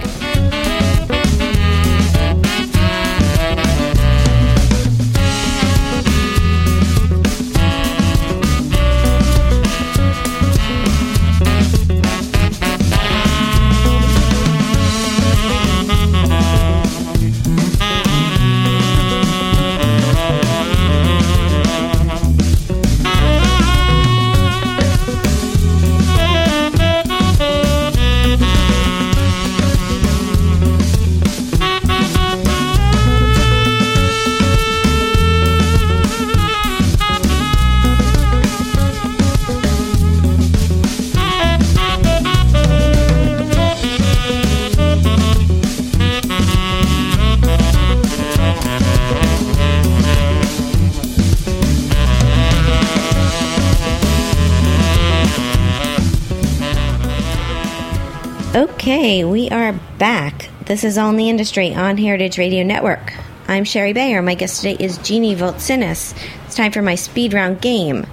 [58.55, 60.49] Okay, we are back.
[60.67, 63.12] This is All in the Industry on Heritage Radio Network.
[63.49, 64.23] I'm Shari Bayer.
[64.23, 66.17] My guest today is Jeanie Voltsinis.
[66.47, 68.07] It's time for my speed round game.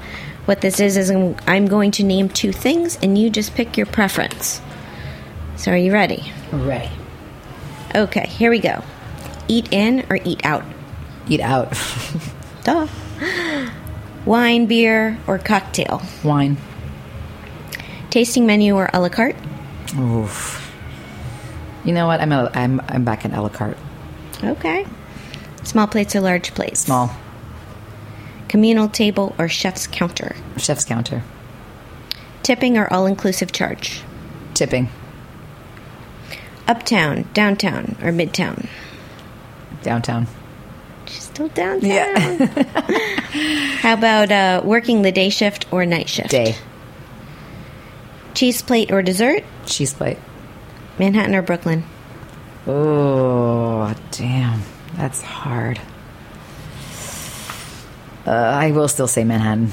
[0.45, 3.77] What this is is I'm, I'm going to name two things, and you just pick
[3.77, 4.62] your preference.
[5.58, 6.34] So, are you ready?
[6.51, 6.89] Ready.
[7.93, 8.84] Okay, here we go.
[9.47, 10.65] Eat in or eat out?
[11.30, 11.80] Eat out.
[12.63, 12.88] Duh.
[14.25, 16.01] Wine, beer, or cocktail?
[16.23, 16.58] Wine.
[18.10, 19.36] Tasting menu or a la carte?
[19.97, 20.71] Oof.
[21.84, 22.21] You know what?
[22.21, 23.77] I'm a, I'm I'm back in a la carte.
[24.43, 24.86] Okay.
[25.63, 26.82] Small plates or large plates?
[26.82, 27.12] Small.
[28.47, 30.36] Communal table or chef's counter?
[30.58, 31.23] Chef's counter.
[32.43, 34.01] Tipping or all inclusive charge?
[34.54, 34.89] Tipping.
[36.67, 38.67] Uptown, downtown, or midtown?
[39.84, 40.27] Downtown.
[41.06, 41.89] She's still downtown.
[41.89, 42.45] Yeah.
[43.82, 46.30] How about uh, working the day shift or night shift?
[46.30, 46.56] Day.
[48.34, 49.44] Cheese plate or dessert?
[49.65, 50.17] Cheese plate.
[51.00, 51.84] Manhattan or Brooklyn?
[52.67, 54.62] Oh, damn.
[54.96, 55.80] That's hard.
[58.26, 59.72] Uh, I will still say Manhattan.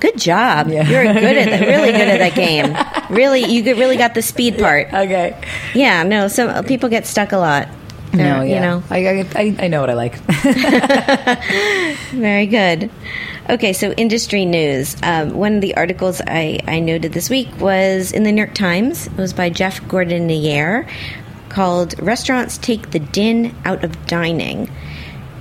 [0.00, 0.68] Good job.
[0.68, 0.88] Yeah.
[0.88, 1.60] You're good at that.
[1.66, 2.76] Really good at that game.
[3.14, 4.88] Really, you get- really got the speed part.
[4.92, 5.38] Okay.
[5.74, 6.02] Yeah.
[6.04, 7.68] No, some people get stuck a lot.
[8.12, 8.54] No, yeah.
[8.54, 8.82] You know.
[8.90, 10.16] I, I- I know what I like.
[12.12, 12.90] Very good.
[13.50, 14.94] Okay, so industry news.
[15.02, 18.54] Um, one of the articles I, I noted this week was in the New York
[18.54, 19.08] Times.
[19.08, 20.88] It was by Jeff Gordinier
[21.48, 24.70] called Restaurants Take the Din Out of Dining.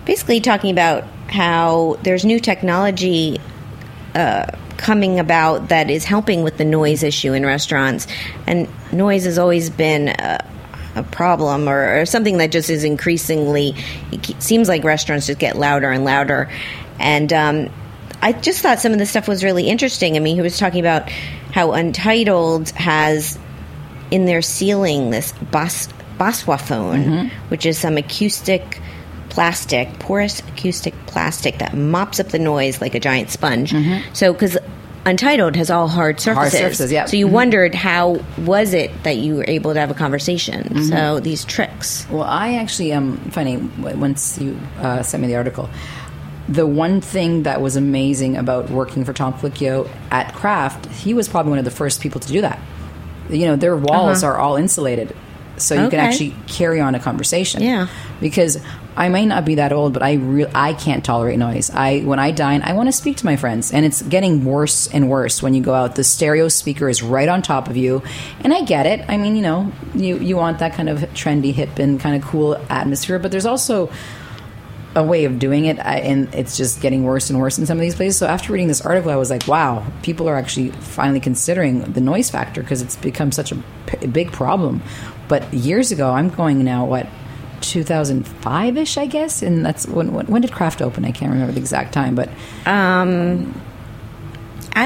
[0.05, 3.39] Basically, talking about how there's new technology
[4.15, 8.07] uh, coming about that is helping with the noise issue in restaurants.
[8.47, 10.43] And noise has always been a,
[10.95, 13.75] a problem or, or something that just is increasingly,
[14.11, 16.49] it seems like restaurants just get louder and louder.
[16.97, 17.69] And um,
[18.21, 20.15] I just thought some of the stuff was really interesting.
[20.15, 21.09] I mean, he was talking about
[21.53, 23.37] how Untitled has
[24.11, 25.87] in their ceiling this bos-
[26.19, 28.81] Baswaphon, which is some acoustic
[29.29, 33.73] plastic, porous acoustic plastic that mops up the noise like a giant sponge.
[34.13, 34.57] So, because
[35.05, 37.05] Untitled has all hard surfaces, Hard surfaces, yeah.
[37.05, 40.83] So you wondered how was it that you were able to have a conversation?
[40.83, 42.05] So these tricks.
[42.09, 45.69] Well, I actually um funny once you uh, sent me the article.
[46.51, 51.29] The one thing that was amazing about working for Tom Colicchio at Craft, he was
[51.29, 52.59] probably one of the first people to do that.
[53.29, 55.15] You know, their walls are all insulated,
[55.57, 56.09] so you can Uh-huh.
[56.09, 57.61] Actually carry on a conversation.
[57.61, 57.87] Yeah.
[58.19, 58.57] because
[58.97, 61.69] I may not be that old, but I re- I can't tolerate noise.
[61.69, 64.87] I when I dine, I want to speak to my friends, and it's getting worse
[64.91, 65.95] and worse when you go out.
[65.95, 68.01] The stereo speaker is right on top of you,
[68.41, 69.05] and I get it.
[69.07, 72.27] I mean, you know, you you want that kind of trendy, hip, and kind of
[72.27, 73.89] cool atmosphere, but there's also
[74.95, 77.77] a way of doing it, I, and it's just getting worse and worse in some
[77.77, 78.17] of these places.
[78.17, 82.01] So after reading this article, I was like, wow, people are actually finally considering the
[82.01, 84.81] noise factor because it's become such a p- big problem.
[85.27, 87.05] But years ago, I'm going now what
[87.61, 91.05] 2005 ish, I guess, and that's when, when when did Craft open?
[91.05, 92.29] I can't remember the exact time, but
[92.65, 93.45] I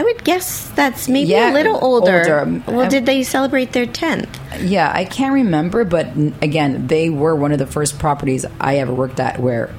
[0.02, 2.40] would guess that's maybe Yeah, a little older.
[2.46, 2.62] older.
[2.68, 4.28] Well, Um, did they celebrate their 10th?
[4.62, 6.08] Yeah, I can't remember, but
[6.42, 9.70] again, they were one of the first properties I ever worked at where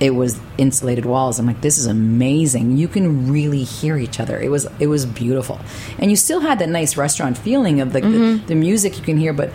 [0.00, 1.38] it was insulated walls.
[1.38, 2.76] I'm like, this is amazing.
[2.76, 4.38] You can really hear each other.
[4.38, 5.60] It was it was beautiful,
[5.98, 8.46] and you still had that nice restaurant feeling of like the, mm-hmm.
[8.46, 9.50] the music you can hear, but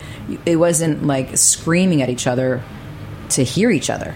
[0.46, 2.62] it wasn't like screaming at each other
[3.30, 4.14] to hear each other.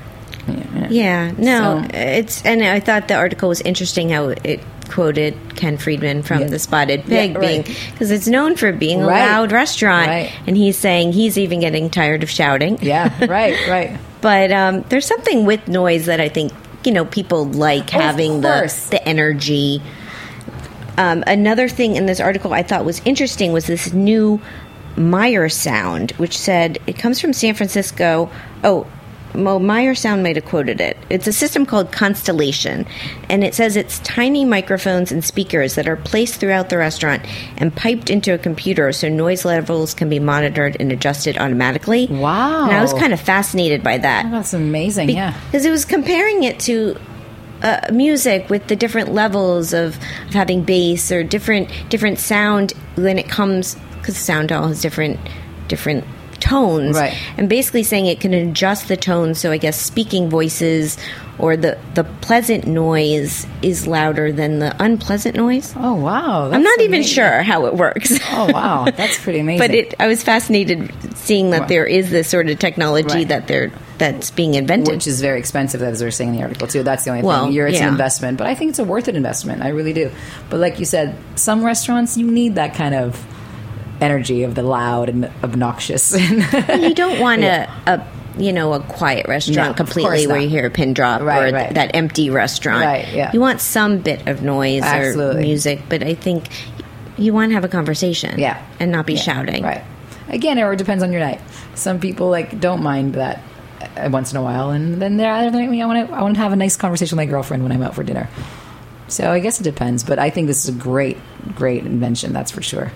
[0.49, 5.35] Yeah, Yeah, no, So- it's and I thought the article was interesting how it quoted
[5.57, 6.47] Ken Friedman from Yeah.
[6.47, 7.77] the Spotted Yeah, Pig being right.
[7.93, 9.27] because it's known for being a Right.
[9.27, 10.31] loud restaurant, Right.
[10.47, 12.79] and he's saying he's even getting tired of shouting.
[12.83, 13.99] Yeah, right, right.
[14.21, 16.53] But um, there's something with noise that I think
[16.85, 19.83] you know people like Oh, having the the energy.
[20.99, 24.41] Um, another thing in this article I thought was interesting was this new
[24.97, 28.31] Meyer sound, which said it comes from San Francisco.
[28.65, 28.87] Oh,
[29.37, 30.97] Mo Meyer Sound might have quoted it.
[31.11, 32.87] It's a system called Constellation,
[33.29, 37.23] and it says it's tiny microphones and speakers that are placed throughout the restaurant
[37.57, 42.07] and piped into a computer so noise levels can be monitored and adjusted automatically.
[42.07, 42.65] Wow.
[42.65, 44.27] And I was kind of fascinated by that.
[44.27, 45.11] Oh, that's amazing.
[45.11, 45.39] yeah.
[45.47, 46.97] Because it was comparing it to
[47.63, 53.19] uh, music with the different levels of, of having bass or different different sound when
[53.19, 55.19] it comes because sound all has different
[55.69, 56.05] different
[56.49, 57.15] tones Right.
[57.37, 60.97] and basically saying it can adjust the tone so i guess speaking voices
[61.39, 66.51] or the the pleasant noise is louder than the unpleasant noise Oh wow.
[66.51, 69.59] i'm not even sure how it works Oh wow, that's pretty amazing.
[69.67, 73.29] but it i was fascinated seeing that there is this sort of technology Right.
[73.29, 76.67] that they're that's being invented which is very expensive, as they're saying in the article
[76.69, 76.83] too.
[76.83, 77.53] That's the only Well, thing.
[77.55, 77.87] You're, it's yeah.
[77.87, 79.63] an investment, but I think it's a worth it investment.
[79.63, 80.11] I really do.
[80.51, 83.17] But like you said, some restaurants you need that kind of
[84.01, 86.13] energy of the loud and obnoxious.
[86.79, 88.07] you don't want a, a
[88.39, 91.55] you know a quiet restaurant No, completely where you hear a pin drop Right, or
[91.55, 91.63] right.
[91.65, 92.85] th- that empty restaurant.
[92.85, 93.31] Right, yeah.
[93.33, 96.49] You want some bit of noise or music, but I think
[97.17, 98.39] you want to have a conversation.
[98.39, 99.63] yeah, and not be Yeah, shouting.
[99.65, 99.83] Right.
[100.29, 101.41] Again, it depends on your night.
[101.75, 103.41] Some people like don't mind that
[103.97, 106.35] uh, once in a while, and then they're other night, I want to I want
[106.35, 108.29] to have a nice conversation with my girlfriend when I'm out for dinner.
[109.09, 111.17] So I guess it depends, but I think this is a great,
[111.55, 112.33] great invention.
[112.33, 112.91] That's for sure.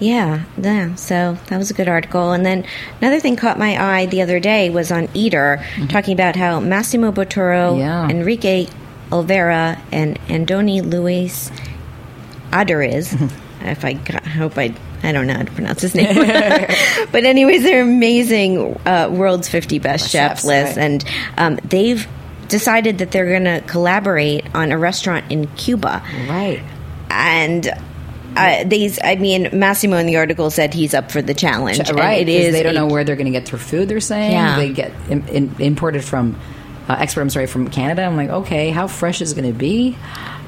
[0.00, 0.94] Yeah, yeah.
[0.96, 2.32] So that was a good article.
[2.32, 2.64] And then
[3.00, 7.12] another thing caught my eye the other day was on Eater, talking about how Massimo
[7.12, 7.78] Bottura, Mm-hmm.
[7.78, 8.08] Yeah.
[8.08, 8.66] Enrique
[9.10, 11.50] Olvera, and Andoni Luis
[12.50, 13.12] Aduriz.
[13.62, 16.14] if I, got, I hope I, I don't know how to pronounce his name.
[17.12, 20.84] but anyways, they're amazing uh, world's 50 best chef chefs, list, right.
[20.84, 21.04] and
[21.36, 22.06] um, they've
[22.48, 26.62] decided that they're going to collaborate on a restaurant in Cuba Right.
[27.10, 27.68] and
[28.36, 32.22] uh, these i mean massimo in the article said he's up for the challenge right.
[32.22, 33.88] it is They don't a- know where they're going to get their food.
[33.88, 34.56] They're saying Yeah.
[34.56, 36.38] they get in, in, imported from
[36.88, 37.22] uh, export.
[37.22, 38.02] I'm sorry, from Canada.
[38.02, 39.96] I'm like, okay, how fresh is it going to be?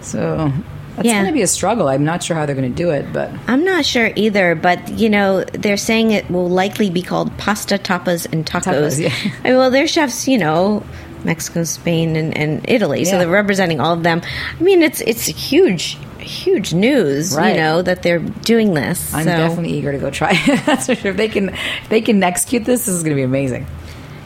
[0.02, 0.52] So
[0.96, 1.14] that's Yeah.
[1.22, 1.88] going to be a struggle.
[1.88, 4.88] I'm not sure how they're going to do it, but i'm not sure either but
[4.98, 9.30] you know they're saying it will likely be called pasta tapas and tacos, Tacos, yeah.
[9.44, 10.82] I mean, well they're chefs you know
[11.24, 14.20] mexico spain and, and italy so they're representing all of them
[14.58, 17.50] i mean it's it's huge huge news Right.
[17.54, 20.30] you know that they're doing this I'm so definitely eager to go try.
[20.34, 20.60] it.
[20.66, 21.10] that's for sure.
[21.12, 23.66] If they can, if they can execute this, this is going to be amazing.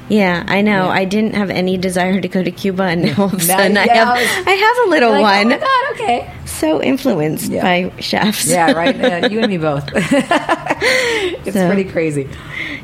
[0.08, 1.00] yeah i know Yeah.
[1.00, 3.76] i didn't have any desire to go to cuba and now all of a sudden
[3.76, 5.94] I, have, I was- I have a little Like, one Oh my god!
[5.94, 6.34] Okay.
[6.46, 7.62] so influenced Yeah.
[7.62, 8.72] by chefs Yeah.
[8.72, 8.96] Right.
[9.10, 9.84] Yeah, you and me both.
[9.94, 12.28] it's So- pretty crazy.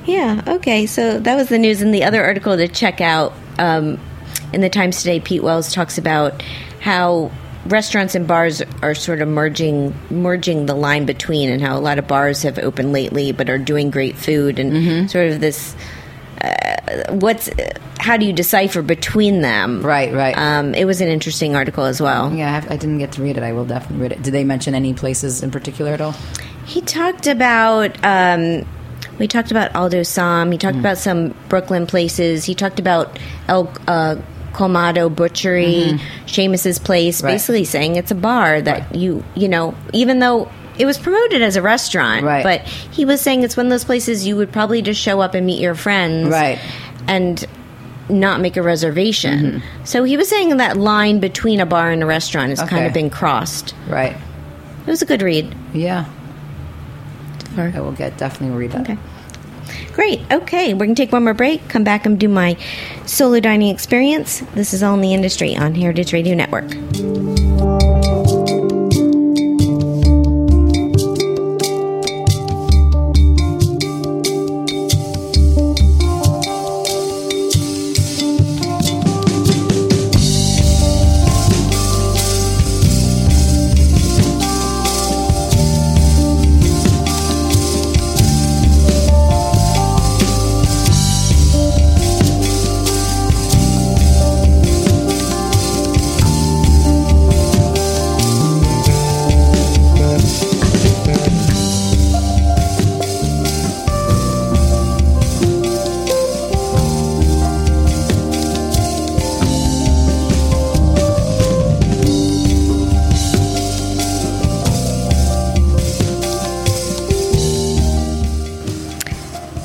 [0.05, 0.43] Yeah.
[0.47, 0.87] Okay.
[0.87, 1.83] So that was the news.
[1.83, 3.99] And the other article to check out um,
[4.53, 6.43] in the Times today, Pete Wells talks about
[6.81, 7.33] how
[7.69, 11.99] restaurants and bars are sort of merging merging the line between, and how a lot
[11.99, 15.07] of bars have opened lately, but are doing great food, and Mm-hmm.
[15.09, 15.75] sort of this.
[16.43, 17.49] Uh, what's
[17.99, 19.83] how do you decipher between them?
[19.83, 20.37] Right, right.
[20.37, 22.33] Um, it was an interesting article as well.
[22.33, 23.43] Yeah, I, have, I didn't get to read it.
[23.43, 24.23] I will definitely read it.
[24.23, 26.13] Did they mention any places in particular at all?
[26.67, 27.97] He talked about.
[28.05, 28.67] Um,
[29.19, 30.53] we talked about Aldo Sohm.
[30.53, 32.45] He talked about some Brooklyn places.
[32.45, 34.17] He talked about El uh,
[34.57, 36.27] Colmado Butchery, mm-hmm.
[36.27, 37.23] Seamus's place.
[37.23, 37.33] Right.
[37.33, 38.95] Basically, saying it's a bar that Right.
[38.95, 40.49] you you know even though.
[40.79, 42.43] It was promoted as a restaurant, Right.
[42.45, 42.61] but
[42.93, 45.47] he was saying it's one of those places you would probably just show up and
[45.47, 46.59] meet your friends, Right.
[47.09, 47.43] and
[48.11, 49.39] not make a reservation.
[49.41, 49.85] Mm-hmm.
[49.85, 52.93] So he was saying that line between a bar and a restaurant has kind of
[52.93, 53.75] been crossed.
[53.89, 54.15] Right.
[54.87, 55.55] It was a good read.
[55.73, 56.05] Yeah.
[57.57, 58.83] I will get definitely read that.
[58.83, 58.99] Okay.
[59.97, 60.21] Great.
[60.31, 62.59] Okay, we're going to take one more break, come back and do my
[63.07, 64.41] solo dining experience.
[64.55, 67.46] This is All in the Industry on Heritage Radio Network.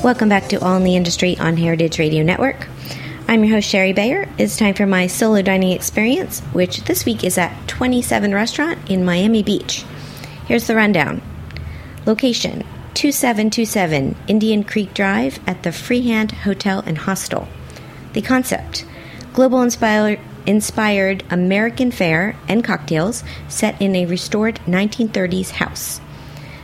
[0.02, 2.66] Welcome back to All in the Industry on Heritage Radio Network.
[3.28, 4.28] I'm your host, Shari Bayer.
[4.36, 9.04] It's time for my solo dining experience, which this week is at 27 Restaurant in
[9.04, 9.84] Miami Beach.
[10.48, 11.22] Here's the rundown
[12.04, 17.46] Location 2727 Indian Creek Drive at the Freehand Hotel and Hostel.
[18.12, 18.84] The concept
[19.32, 26.00] global inspired, inspired American fare and cocktails set in a restored 1930s house.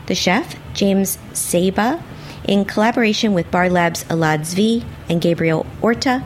[0.06, 2.02] The chef, James Saba,
[2.44, 6.22] in collaboration with Bar Lab's Elad Zvi and Gabriel Orta,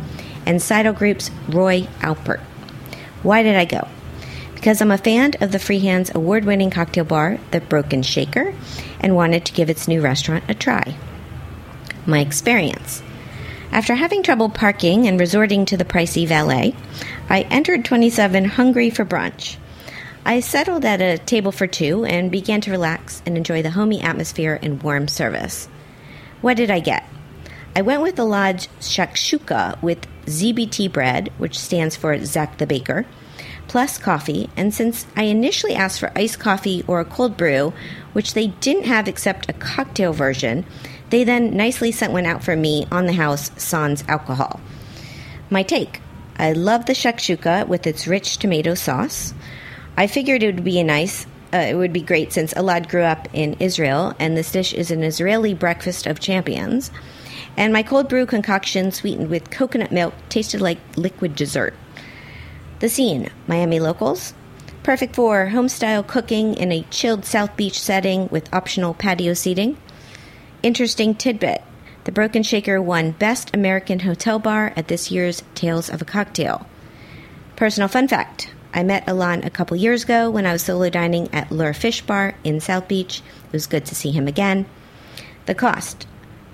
[0.46, 2.40] and Sydell Group's Roy Alpert.
[3.22, 3.88] Why did I go?
[4.54, 8.54] Because I'm a fan of the Freehand's award winning cocktail bar, The Broken Shaker,
[9.00, 10.96] and wanted to give its new restaurant a try.
[12.06, 13.02] My experience.
[13.72, 16.76] After having trouble parking and resorting to the pricey valet,
[17.28, 19.56] I entered 27 hungry for brunch.
[20.24, 24.00] I settled at a table for two and began to relax and enjoy the homey
[24.00, 25.68] atmosphere and warm service.
[26.42, 27.04] What did I get?
[27.74, 33.06] I went with the Lodge shakshuka with ZBT bread, which stands for Zach the Baker,
[33.68, 34.50] plus coffee.
[34.56, 37.72] And since I initially asked for iced coffee or a cold brew,
[38.12, 40.66] which they didn't have except a cocktail version,
[41.10, 44.60] they then nicely sent one out for me on the house sans alcohol.
[45.48, 46.00] My take
[46.36, 49.32] I love the shakshuka with its rich tomato sauce.
[49.96, 53.02] I figured it would be a nice uh, it would be great since Elad grew
[53.02, 56.90] up in Israel, and this dish is an Israeli breakfast of champions.
[57.56, 61.74] And my cold brew concoction, sweetened with coconut milk, tasted like liquid dessert.
[62.80, 64.34] The scene Miami locals.
[64.82, 69.76] Perfect for home style cooking in a chilled South Beach setting with optional patio seating.
[70.62, 71.62] Interesting tidbit
[72.04, 76.66] the Broken Shaker won Best American Hotel Bar at this year's Tales of a Cocktail.
[77.54, 81.32] Personal fun fact I met Alon a couple years ago when I was solo dining
[81.34, 83.18] at Lure Fish Bar in South Beach.
[83.46, 84.66] It was good to see him again.
[85.46, 86.06] The cost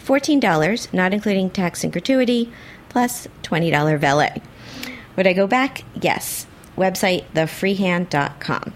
[0.05, 2.51] $14, not including tax and gratuity,
[2.89, 4.41] plus $20 valet.
[5.17, 5.85] Would I go back?
[6.01, 6.47] Yes.
[6.77, 8.73] Website thefreehand.com.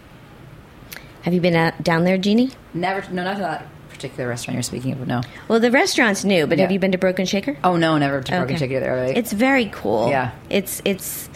[1.22, 2.51] Have you been uh, down there, Jeanie?
[2.74, 5.07] Never, no, not to that particular restaurant you're speaking of.
[5.07, 5.20] No.
[5.49, 6.62] Well, the restaurant's new, but Yeah.
[6.64, 7.57] have you been to Broken Shaker?
[7.62, 9.07] Oh no, never to Broken Shaker there.
[9.07, 10.09] Like, It's very cool.
[10.11, 10.32] Yeah.
[10.51, 11.28] It's it's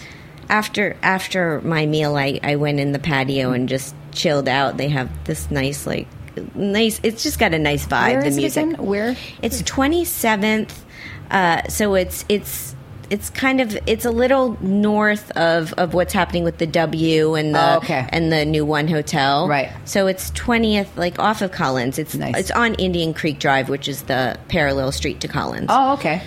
[0.49, 4.77] after after my meal I, I went in the patio and just chilled out.
[4.77, 6.07] They have this nice like
[6.55, 8.65] nice it's just got a nice vibe, Where the it music.
[8.67, 8.85] again?
[8.85, 9.17] Where?
[9.43, 10.85] It's twenty seventh.
[11.31, 12.75] Uh, so it's it's
[13.09, 17.55] it's kind of it's a little north of, of what's happening with the W and
[17.55, 18.05] the Oh, okay.
[18.11, 19.47] and the new One Hotel.
[19.49, 19.71] Right.
[19.85, 21.99] So it's twentieth, like off of Collins.
[22.01, 22.37] It's Nice.
[22.37, 25.67] it's on Indian Creek Drive, which is the parallel street to Collins.
[25.69, 26.21] Oh, okay.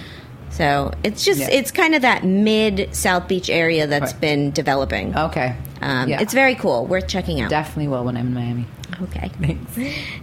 [0.51, 1.49] So it's just Yeah.
[1.51, 4.21] it's kind of that mid South Beach area that's Right.
[4.21, 5.15] been developing.
[5.15, 5.53] Okay.
[5.81, 6.21] Um, yeah.
[6.21, 6.85] It's very cool.
[6.85, 7.49] Worth checking out.
[7.49, 8.65] definitely will when I'm in Miami.
[9.03, 9.29] Okay.
[9.41, 9.77] Thanks.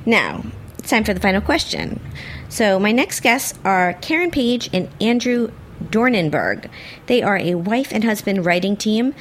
[0.04, 0.42] Now
[0.78, 2.00] it's time for the final question.
[2.48, 5.50] So my next guests are Karen Page and Andrew
[5.90, 6.68] Dornenburg.
[7.06, 9.14] They are a wife and husband writing team,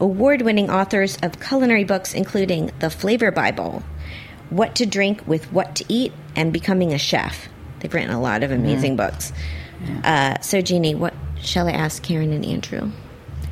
[0.00, 3.82] award-winning authors of culinary books including The Flavor Bible,
[4.50, 7.48] What to Drink with What to Eat, and Becoming a Chef.
[7.80, 9.32] They've written a lot of amazing books.
[10.04, 12.90] Uh, so Jeanie, what shall I ask Karen and Andrew?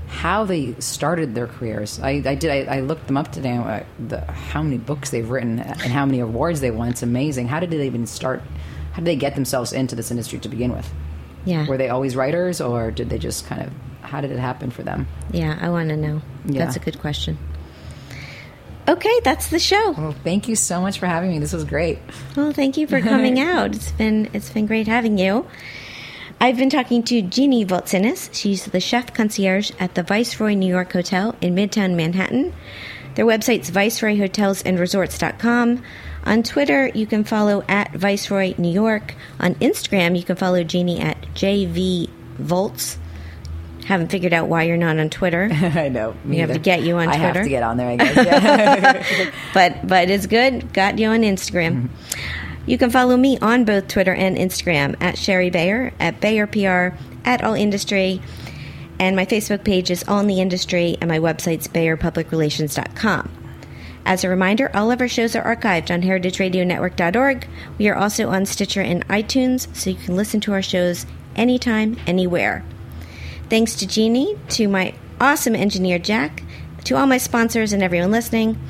[0.09, 2.01] How they started their careers.
[2.01, 2.69] I, I did.
[2.69, 3.57] I, I looked them up today.
[3.57, 6.89] uh, The, how many books they've written and how many awards they won.
[6.89, 7.49] It's amazing.
[7.49, 8.43] How did they even start?
[8.93, 10.91] How did they get themselves into this industry to begin with?
[11.45, 11.67] Yeah.
[11.69, 13.73] Were they always writers, or did they just kind of?
[14.03, 15.07] How did it happen for them?
[15.31, 16.23] Yeah, I want to know.
[16.47, 16.65] Yeah.
[16.65, 17.37] That's a good question.
[18.89, 19.91] Okay, that's the show.
[19.93, 21.39] Well, thank you so much for having me.
[21.39, 21.99] This was great.
[22.35, 23.75] Well, thank you for coming out.
[23.75, 25.47] It's been it's been great having you.
[26.41, 28.33] I've been talking to Jeanie Voltsinis.
[28.33, 32.55] She's the chef concierge at the Viceroy New York Hotel in Midtown Manhattan.
[33.17, 35.83] Their website's viceroyhotelsandresorts.com.
[36.25, 39.17] On Twitter, you can follow at Viceroy New York.
[39.41, 42.09] On Instagram, you can follow Jeanie at JV
[42.39, 42.99] Volts.
[43.87, 45.49] Haven't figured out why you're not on Twitter.
[45.53, 46.15] I know.
[46.25, 48.15] We have to get you on I have to get on there, I guess.
[48.15, 49.05] Yeah.
[49.55, 50.73] but but it's good.
[50.73, 51.89] Got you on Instagram.
[51.89, 52.48] Mm-hmm.
[52.69, 56.95] You can follow me on both Twitter and Instagram at Shari Bayer, at Bayer PR,
[57.25, 58.21] at All Industry,
[59.01, 63.31] and my Facebook page is All in the Industry, and my website's BayerPublicRelations.com.
[64.05, 67.49] As a reminder, all of our shows are archived on heritageradionetwork.org.
[67.79, 71.07] We are also on Stitcher and iTunes, so you can listen to our shows
[71.37, 72.67] anytime, anywhere.
[73.49, 76.43] Thanks to Jeanie, to my awesome engineer Jack,
[76.85, 78.61] to all my sponsors and everyone listening.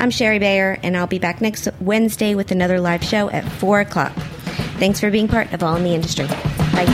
[0.00, 3.80] I'm Shari Bayer, and I'll be back next Wednesday with another live show at 4
[3.80, 4.12] o'clock.
[4.78, 6.26] Thanks for being part of All in the Industry.
[6.26, 6.86] Bye.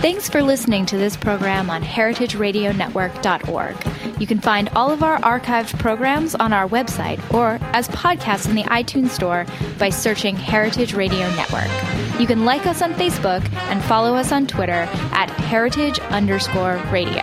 [0.00, 4.20] Thanks for listening to this program on heritageradionetwork.org.
[4.20, 8.56] You can find all of our archived programs on our website or as podcasts in
[8.56, 9.46] the iTunes Store
[9.78, 11.70] by searching Heritage Radio Network.
[12.18, 17.22] You can like us on Facebook and follow us on Twitter at heritage underscore radio.